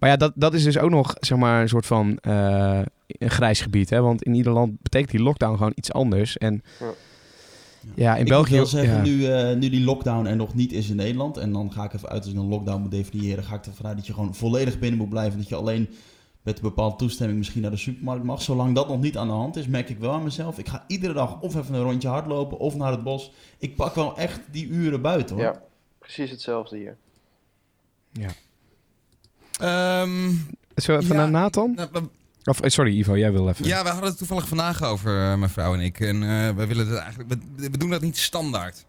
[0.00, 3.30] Maar ja, dat, dat is dus ook nog zeg maar, een soort van eh, een
[3.30, 3.90] grijs gebied.
[3.90, 4.00] Hè?
[4.00, 6.38] Want in ieder land betekent die lockdown gewoon iets anders.
[6.38, 6.92] En Ja.
[7.94, 8.58] ja, in ik België...
[8.58, 9.02] moet wel zeggen, ja.
[9.02, 11.92] nu, eh, nu die lockdown er nog niet is in Nederland, en dan ga ik
[11.92, 14.34] even uit als ik een lockdown moet definiëren, ga ik ervan uit dat je gewoon
[14.34, 15.38] volledig binnen moet blijven.
[15.38, 15.88] Dat je alleen
[16.42, 18.42] met een bepaalde toestemming misschien naar de supermarkt mag.
[18.42, 20.58] Zolang dat nog niet aan de hand is, merk ik wel aan mezelf.
[20.58, 23.32] Ik ga iedere dag of even een rondje hardlopen of naar het bos.
[23.58, 25.44] Ik pak wel echt die uren buiten hoor.
[25.44, 25.62] Ja,
[25.98, 26.96] precies hetzelfde hier.
[29.60, 30.30] Ehm,
[30.76, 31.72] Zo even Ja, naar Nathan?
[31.74, 32.08] nou, we-
[32.44, 33.66] Of, eh, sorry Ivo, jij wil even.
[33.66, 36.00] ja, we hadden het toevallig vandaag over, eh, mijn vrouw en ik.
[36.00, 37.38] En eh, we willen het eigenlijk, we,
[37.70, 38.84] we doen dat niet standaard.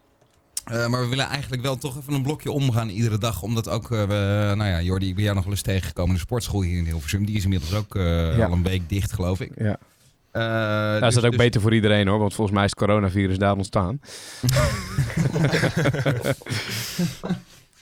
[0.64, 3.42] Eh, maar we willen eigenlijk wel toch even een blokje omgaan iedere dag.
[3.42, 6.14] Omdat ook, eh, we, nou ja, Jordi, ik ben jou nog wel eens tegengekomen in
[6.16, 7.24] de sportschool hier in Hilversum.
[7.26, 8.46] Die is inmiddels ook eh, Ja.
[8.46, 9.50] al een week dicht, geloof ik.
[9.56, 9.76] Ja.
[10.30, 12.70] Eh, Daar dus- is dat ook dus- beter voor iedereen hoor, want volgens mij is
[12.70, 14.00] het coronavirus daar ontstaan.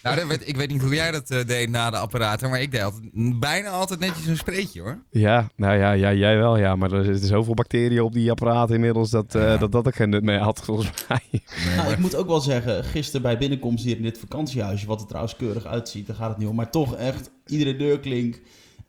[0.03, 2.71] Nou, dat ik weet niet hoe jij dat eh, deed na de apparaten, maar ik
[2.71, 4.99] deed altijd, bijna altijd netjes een spreetje hoor.
[5.11, 8.75] Ja, nou ja, ja, jij wel ja, maar er zitten zoveel bacteriën op die apparaten
[8.75, 9.57] inmiddels dat eh, Ja.
[9.57, 11.21] dat, dat ook geen nut meer had volgens mij.
[11.77, 15.07] Nou, ik moet ook wel zeggen, gisteren bij binnenkomst hier in dit vakantiehuisje, wat er
[15.07, 16.57] trouwens keurig uitziet, daar gaat het niet om.
[16.57, 18.41] Maar toch echt, iedere deurklink,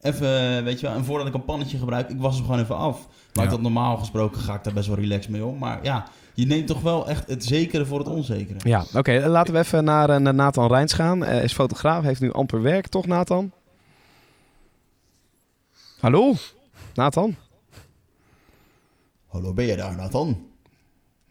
[0.01, 2.77] even, weet je wel, en voordat ik een pannetje gebruik, ik was hem gewoon even
[2.77, 3.07] af.
[3.33, 3.49] Maar Ja.
[3.51, 5.57] dat normaal gesproken ga ik daar best wel relaxed mee om.
[5.57, 8.59] Maar ja, je neemt toch wel echt het zekere voor het onzekere.
[8.63, 11.23] Ja, oké, laten we even naar, eh, naar Nathan Rijns gaan.
[11.23, 13.51] Eh is fotograaf, heeft nu amper werk, toch Nathan?
[15.99, 16.33] Hallo?
[16.93, 17.35] Nathan?
[19.27, 20.45] Hallo, ben je daar, Nathan?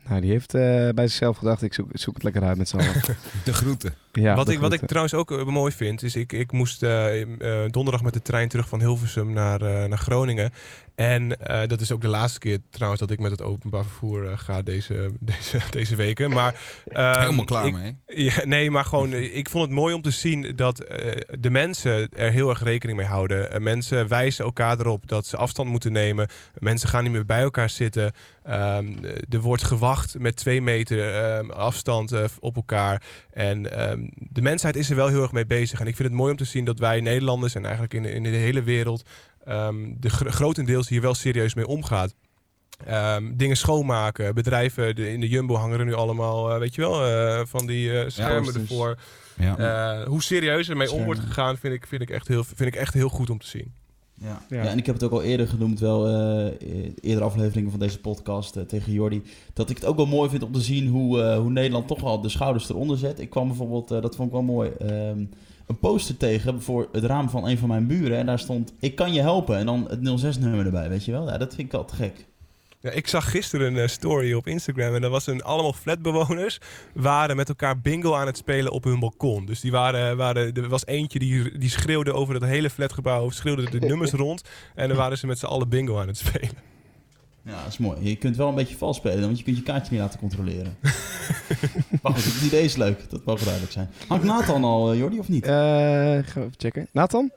[0.09, 2.77] Nou, die heeft eh, bij zichzelf gedacht, ik zoek, zoek het lekker uit met z'n
[2.77, 2.93] allen.
[3.45, 3.95] De groeten.
[4.13, 7.21] Ja, wat, ik, wat ik trouwens ook eh, mooi vind, is ik, ik moest eh,
[7.23, 10.51] eh, donderdag met de trein terug van Hilversum naar, eh, naar Groningen.
[10.95, 14.39] En eh, dat is ook de laatste keer trouwens dat ik met het openbaar vervoer
[14.39, 16.31] ga deze, deze, deze weken.
[16.31, 16.55] Maar,
[16.89, 17.97] ehm, Helemaal klaar ik- mee.
[18.25, 22.09] Ja, nee, maar gewoon, ik vond het mooi om te zien dat eh, de mensen
[22.17, 23.63] er heel erg rekening mee houden.
[23.63, 26.29] Mensen wijzen elkaar erop dat ze afstand moeten nemen.
[26.59, 28.13] Mensen gaan niet meer bij elkaar zitten.
[28.45, 33.03] Ehm, eh, er wordt gewacht met twee meter ehm, afstand op elkaar.
[33.33, 35.81] En ehm, de mensheid is er wel heel erg mee bezig.
[35.81, 38.13] En ik vind het mooi om te zien dat wij Nederlanders en eigenlijk in, de-
[38.13, 39.03] in de hele wereld
[39.45, 42.15] ehm, de gr- grotendeels hier wel serieus mee omgaat.
[42.87, 44.35] Ehm, dingen schoonmaken.
[44.35, 47.67] Bedrijven de, in de Jumbo hangen er nu allemaal, eh, weet je wel, eh, van
[47.67, 48.97] die eh, schermen ervoor.
[49.37, 50.05] Ja.
[50.07, 52.95] Hoe serieus ermee om wordt gegaan, vind ik, vind, ik echt heel, vind ik echt
[52.95, 53.75] heel goed om te zien.
[54.21, 54.43] Ja.
[54.49, 54.65] Ja.
[54.65, 58.57] En ik heb het ook al eerder genoemd, wel eh eerdere afleveringen van deze podcast
[58.57, 61.39] eh, tegen Jordi, dat ik het ook wel mooi vind om te zien hoe, eh,
[61.39, 63.21] hoe Nederland toch al de schouders eronder zet.
[63.21, 65.25] Ik kwam bijvoorbeeld, eh, dat vond ik wel mooi, ehm,
[65.67, 68.95] een poster tegen voor het raam van een van mijn buren en daar stond, ik
[68.95, 71.27] kan je helpen en dan het 06-nummer erbij, weet je wel?
[71.27, 72.27] Ja, dat vind ik wel te gek.
[72.83, 76.59] Ja, ik zag gisteren een eh, story op Instagram en dat was een allemaal flatbewoners
[76.95, 79.47] waren met elkaar bingo aan het spelen op hun balkon.
[79.47, 83.71] Dus die waren, waren er was eentje die, die schreeuwde over het hele flatgebouw, schreeuwde
[83.71, 84.43] de nummers rond
[84.75, 86.69] en dan waren ze met z'n allen bingo aan het spelen.
[87.43, 88.09] Ja, dat is mooi.
[88.09, 90.77] Je kunt wel een beetje vals spelen, want je kunt je kaartje niet laten controleren.
[92.03, 93.91] maar goed, het idee is leuk, dat mag duidelijk zijn.
[94.07, 95.45] Hangt Nathan al, eh, Jordi, of niet?
[95.45, 96.89] Eh, gaan we even checken.
[96.93, 97.31] Nathan?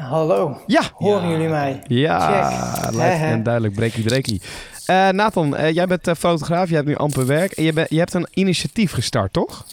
[0.00, 0.82] Hallo, Ja!
[0.94, 1.30] horen Ja.
[1.30, 1.82] jullie mij?
[1.86, 2.50] Ja,
[2.96, 3.24] Hehe.
[3.24, 3.74] en duidelijk.
[3.74, 4.40] Breakie, breakie.
[4.86, 7.52] Eh, Nathan, eh, jij bent eh, fotograaf, jij hebt nu amper werk.
[7.52, 9.66] En je, bent- je hebt een initiatief gestart, toch?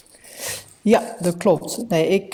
[0.81, 1.85] Ja, dat klopt.
[1.89, 2.33] Nee, ik,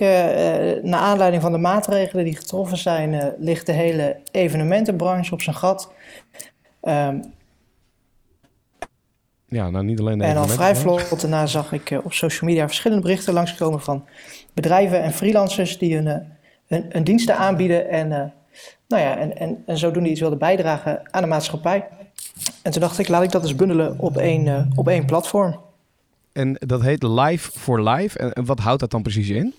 [0.83, 5.55] naar aanleiding van de maatregelen die getroffen zijn, eh, ligt de hele evenementenbranche op zijn
[5.55, 5.91] gat.
[6.81, 7.17] Ehm,
[9.51, 12.67] Ja, nou niet alleen de en al vrij vlot daarna zag ik op social media
[12.67, 14.05] verschillende berichten langskomen van
[14.53, 16.15] bedrijven en freelancers die hun, eh,
[16.69, 18.23] hun, hun diensten aanbieden en, eh,
[18.87, 21.87] nou ja, en, en, en zodoende iets wilden bijdragen aan de maatschappij.
[22.61, 25.59] En toen dacht ik, laat ik dat eens bundelen op één, eh, op één platform.
[26.33, 28.19] En dat heet Live for Life.
[28.19, 29.53] En, en wat houdt dat dan precies in?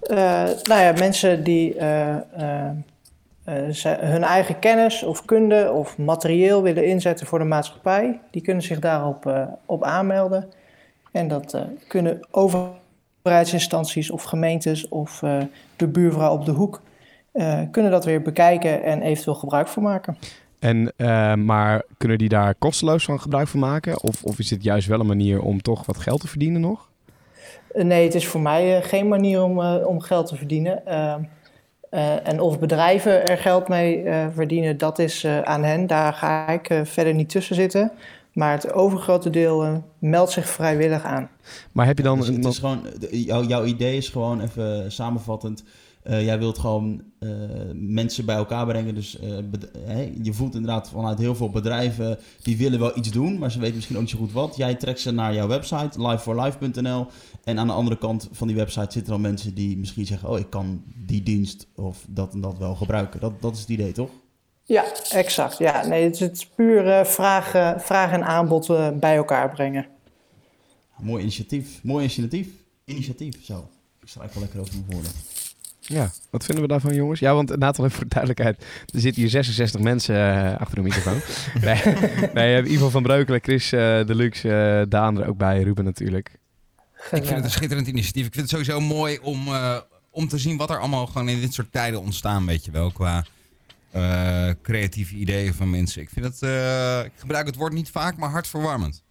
[0.00, 0.16] Eh,
[0.62, 1.72] nou ja, mensen die
[3.70, 8.62] ze- hun eigen kennis of kunde of materieel willen inzetten voor de maatschappij, die kunnen
[8.62, 10.50] zich daarop op aanmelden.
[11.12, 11.58] En dat
[11.88, 12.26] kunnen
[13.26, 15.38] overheidsinstanties of gemeentes of eh,
[15.76, 16.80] de buurvrouw op de hoek
[17.32, 20.18] eh, kunnen dat weer bekijken en eventueel gebruik van maken.
[20.58, 24.02] En, eh, maar kunnen die daar kosteloos van gebruik van maken?
[24.02, 26.88] Of, of is dit juist wel een manier om toch wat geld te verdienen nog?
[27.74, 30.86] Nee, het is voor mij geen manier om, om geld te verdienen.
[30.86, 31.22] Ehm,
[31.90, 34.04] eh, en of bedrijven er geld mee
[34.34, 35.86] verdienen, dat is aan hen.
[35.86, 37.92] Daar ga ik verder niet tussen zitten.
[38.34, 41.28] Maar het overgrote deel eh, meldt zich vrijwillig aan.
[41.72, 42.18] Maar heb je dan...
[42.18, 42.80] Dus een- het is gewoon,
[43.10, 45.64] jou- jouw idee is gewoon even samenvattend.
[46.02, 47.28] eh, jij wilt gewoon eh,
[47.74, 48.94] mensen bij elkaar brengen.
[48.94, 49.28] Dus eh,
[50.22, 53.74] je voelt inderdaad vanuit heel veel bedrijven die willen wel iets doen, maar ze weten
[53.74, 54.56] misschien ook niet zo goed wat.
[54.56, 57.06] Jij trekt ze naar jouw website, liveforlife.nl.
[57.44, 60.38] En aan de andere kant van die website zitten dan mensen die misschien zeggen: Oh,
[60.38, 63.20] ik kan die dienst of dat en dat wel gebruiken.
[63.20, 64.10] Dat, dat is het idee, toch?
[64.64, 65.58] Ja, exact.
[65.58, 69.86] Ja, nee, het is, puur eh, vraag, eh, vraag en aanbod eh, bij elkaar brengen.
[70.96, 71.82] Mooi initiatief.
[71.82, 72.48] Mooi initiatief.
[72.84, 73.68] Initiatief, zo.
[74.00, 75.12] Ik schrijf wel lekker over mijn woorden.
[75.86, 77.20] Ja, wat vinden we daarvan, jongens?
[77.20, 78.64] Ja, want Nathan, even voor de duidelijkheid.
[78.94, 81.20] Er zitten hier 66 mensen eh, achter de microfoon.
[81.66, 81.82] nee,
[82.34, 85.84] nee, je hebt Ivo van Breukelen, Chris eh, Deluxe, eh Daan er ook bij, Ruben
[85.84, 86.30] natuurlijk.
[87.10, 88.26] Ik vind het een schitterend initiatief.
[88.26, 89.76] Ik vind het sowieso mooi om, eh,
[90.10, 92.90] om te zien wat er allemaal gewoon in dit soort tijden ontstaan, weet je wel,
[92.90, 93.24] qua
[93.94, 96.02] eh, creatieve ideeën van mensen.
[96.02, 99.02] Ik vind het, eh, ik gebruik het woord niet vaak, maar hartverwarmend.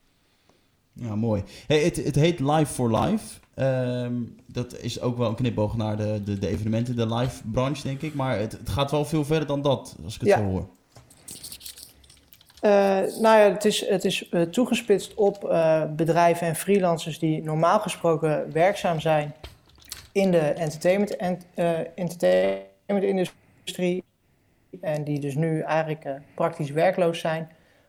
[0.93, 1.43] Ja, mooi.
[1.67, 3.39] Hey, het, het heet Live for Life.
[3.55, 4.13] Ehm,
[4.47, 8.01] dat is ook wel een knipoog naar de, de, de evenementen, de live branche, denk
[8.01, 8.13] ik.
[8.13, 10.37] Maar het, het gaat wel veel verder dan dat, als ik het Ja.
[10.37, 10.67] zo hoor.
[12.59, 12.71] Eh,
[13.19, 17.79] nou ja, het is, het is eh, toegespitst op eh, bedrijven en freelancers die normaal
[17.79, 19.33] gesproken werkzaam zijn
[20.11, 24.03] in de entertainment, en, eh, entertainment-industrie.
[24.81, 27.47] En die dus nu eigenlijk eh, praktisch werkloos zijn.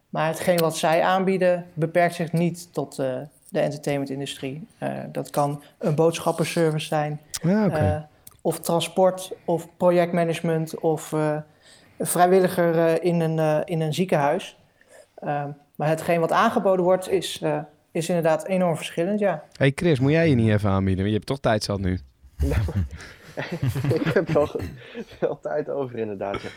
[0.08, 3.16] Maar hetgeen wat zij aanbieden beperkt zich niet tot eh,
[3.48, 4.66] de entertainment-industrie.
[4.78, 8.08] Eh, dat kan een boodschappenservice zijn, Ja, oké.
[8.40, 11.36] of transport, of projectmanagement, of eh,
[11.98, 14.56] vrijwilliger eh, in, een, eh, in een ziekenhuis.
[15.14, 17.58] Ehm, maar hetgeen wat aangeboden wordt, is, eh,
[17.90, 19.42] is inderdaad enorm verschillend, ja.
[19.56, 21.06] hey Chris, moet jij je niet even aanbieden?
[21.06, 21.98] Je hebt toch tijd zat nu.
[23.98, 24.48] ik heb wel
[25.18, 26.42] veel tijd over inderdaad.
[26.42, 26.48] ja.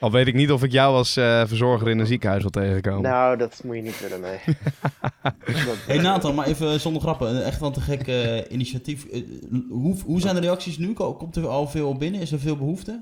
[0.00, 3.02] Al weet ik niet of ik jou als eh, verzorger in een ziekenhuis wil tegenkomen.
[3.02, 4.38] Nou, dat moet je niet willen, nee.
[5.66, 7.44] Dat- Hey Nathan, maar even zonder grappen.
[7.44, 9.04] Echt wel een te gek eh, initiatief.
[9.06, 9.22] Eh,
[9.70, 10.92] hoe, hoe zijn de reacties nu?
[10.92, 12.20] Ko- Komt er al veel binnen?
[12.20, 13.00] Is er veel behoefte?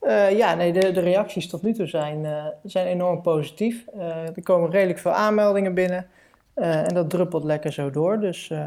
[0.00, 3.84] Eh, ja, nee, de, de reacties tot nu toe zijn, eh, zijn enorm positief.
[3.98, 6.06] Eh, er komen redelijk veel aanmeldingen binnen.
[6.54, 8.20] eh, en dat druppelt lekker zo door.
[8.20, 8.66] Dus eh,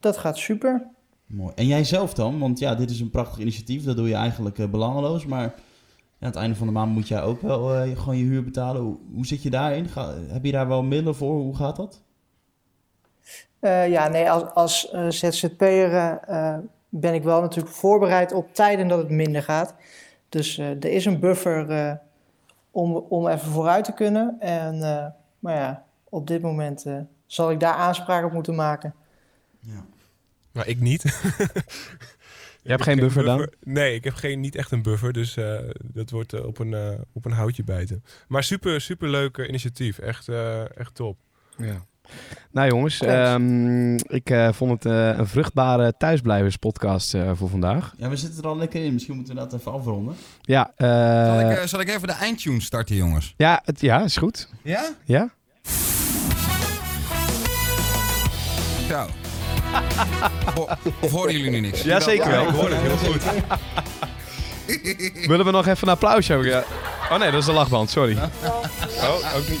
[0.00, 0.86] dat gaat super.
[1.30, 1.52] Mooi.
[1.54, 2.38] En jij zelf dan?
[2.38, 3.84] Want ja, dit is een prachtig initiatief.
[3.84, 5.26] Dat doe je eigenlijk eh, belangeloos.
[5.26, 5.52] Maar ja,
[6.20, 8.82] aan het einde van de maand moet jij ook wel eh, gewoon je huur betalen.
[8.82, 9.88] Hoe, hoe zit je daarin?
[9.88, 11.40] Ga, heb je daar wel middelen voor?
[11.40, 12.02] Hoe gaat dat?
[13.58, 16.20] Eh, ja, nee, als, als ZZP'er
[16.88, 19.74] ben ik wel natuurlijk voorbereid op tijden dat het minder gaat.
[20.28, 21.98] Dus er is een buffer
[22.70, 24.36] om, om even vooruit te kunnen.
[24.40, 24.78] En,
[25.38, 26.86] maar ja, op dit moment
[27.26, 28.94] zal ik daar aanspraak op moeten maken.
[29.58, 29.84] Ja.
[30.52, 31.02] Maar ik niet.
[32.62, 33.48] Je hebt geen buffer dan?
[33.64, 35.12] Nee, ik heb geen, niet echt een buffer.
[35.12, 38.04] Dus eh, dat wordt eh, op, een, eh, op een houtje bijten.
[38.28, 39.98] Maar super, super leuk initiatief.
[39.98, 41.18] Echt, eh, echt top.
[41.56, 41.84] Ja.
[42.50, 47.94] Nou jongens, ehm, ik eh, vond het eh, een vruchtbare thuisblijverspodcast eh voor vandaag.
[47.96, 48.92] Ja, we zitten er al lekker in.
[48.92, 50.14] Misschien moeten we dat even afronden.
[50.40, 50.86] Ja, eh,
[51.26, 53.34] Zal, ik, eh, zal ik even de eindtune starten, jongens?
[53.36, 54.48] ja, het, ja, is goed.
[54.62, 54.90] Ja?
[55.04, 55.30] Ja?
[58.88, 59.06] Zo.
[60.54, 60.68] Ho-
[61.00, 61.82] of horen jullie nu niks?
[61.82, 62.42] Ja, zeker wel.
[62.42, 63.22] ik hoor het heel goed.
[65.26, 66.50] Willen we nog even een applausje hebben?
[66.50, 66.64] Ja.
[67.10, 68.16] Oh nee, dat is de lachband, sorry.
[68.44, 69.60] Oh, ook niet.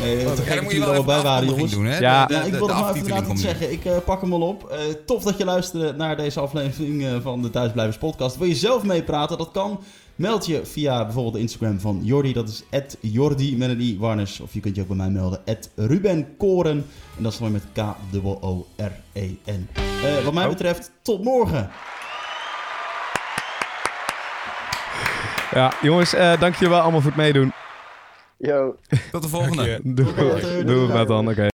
[0.00, 1.70] Nee, te Ja, gek dan dat moet je jullie wel er bij waren, jongens.
[1.72, 1.98] doen, hè?
[1.98, 2.26] Ja.
[2.26, 3.36] De, Ja, de, ik wil nog maar nu.
[3.36, 3.72] zeggen.
[3.72, 4.68] Ik eh, pak hem al op.
[4.70, 8.36] Eh, tof dat je luisterde naar deze aflevering eh, van de Thuisblijvers podcast.
[8.36, 9.38] Wil je zelf meepraten?
[9.38, 9.80] Dat kan.
[10.16, 12.32] Meld je via bijvoorbeeld de Instagram van Jordi.
[12.32, 12.64] Dat is
[13.00, 14.40] Jordi met een i Warners.
[14.40, 15.40] Of je kunt je ook bij mij melden.
[15.76, 16.84] Ruben Koren.
[17.16, 19.68] En dat is dan met K-O-O-R-E-N.
[20.04, 20.48] Eh, wat mij Oh.
[20.50, 21.70] betreft, tot morgen.
[25.50, 27.52] Ja, jongens, eh dank je wel allemaal voor het meedoen.
[28.38, 28.76] Yo.
[29.12, 29.80] Tot de volgende.
[29.82, 30.14] Doei.
[30.14, 31.28] doei, doei, dan.
[31.28, 31.50] Oké.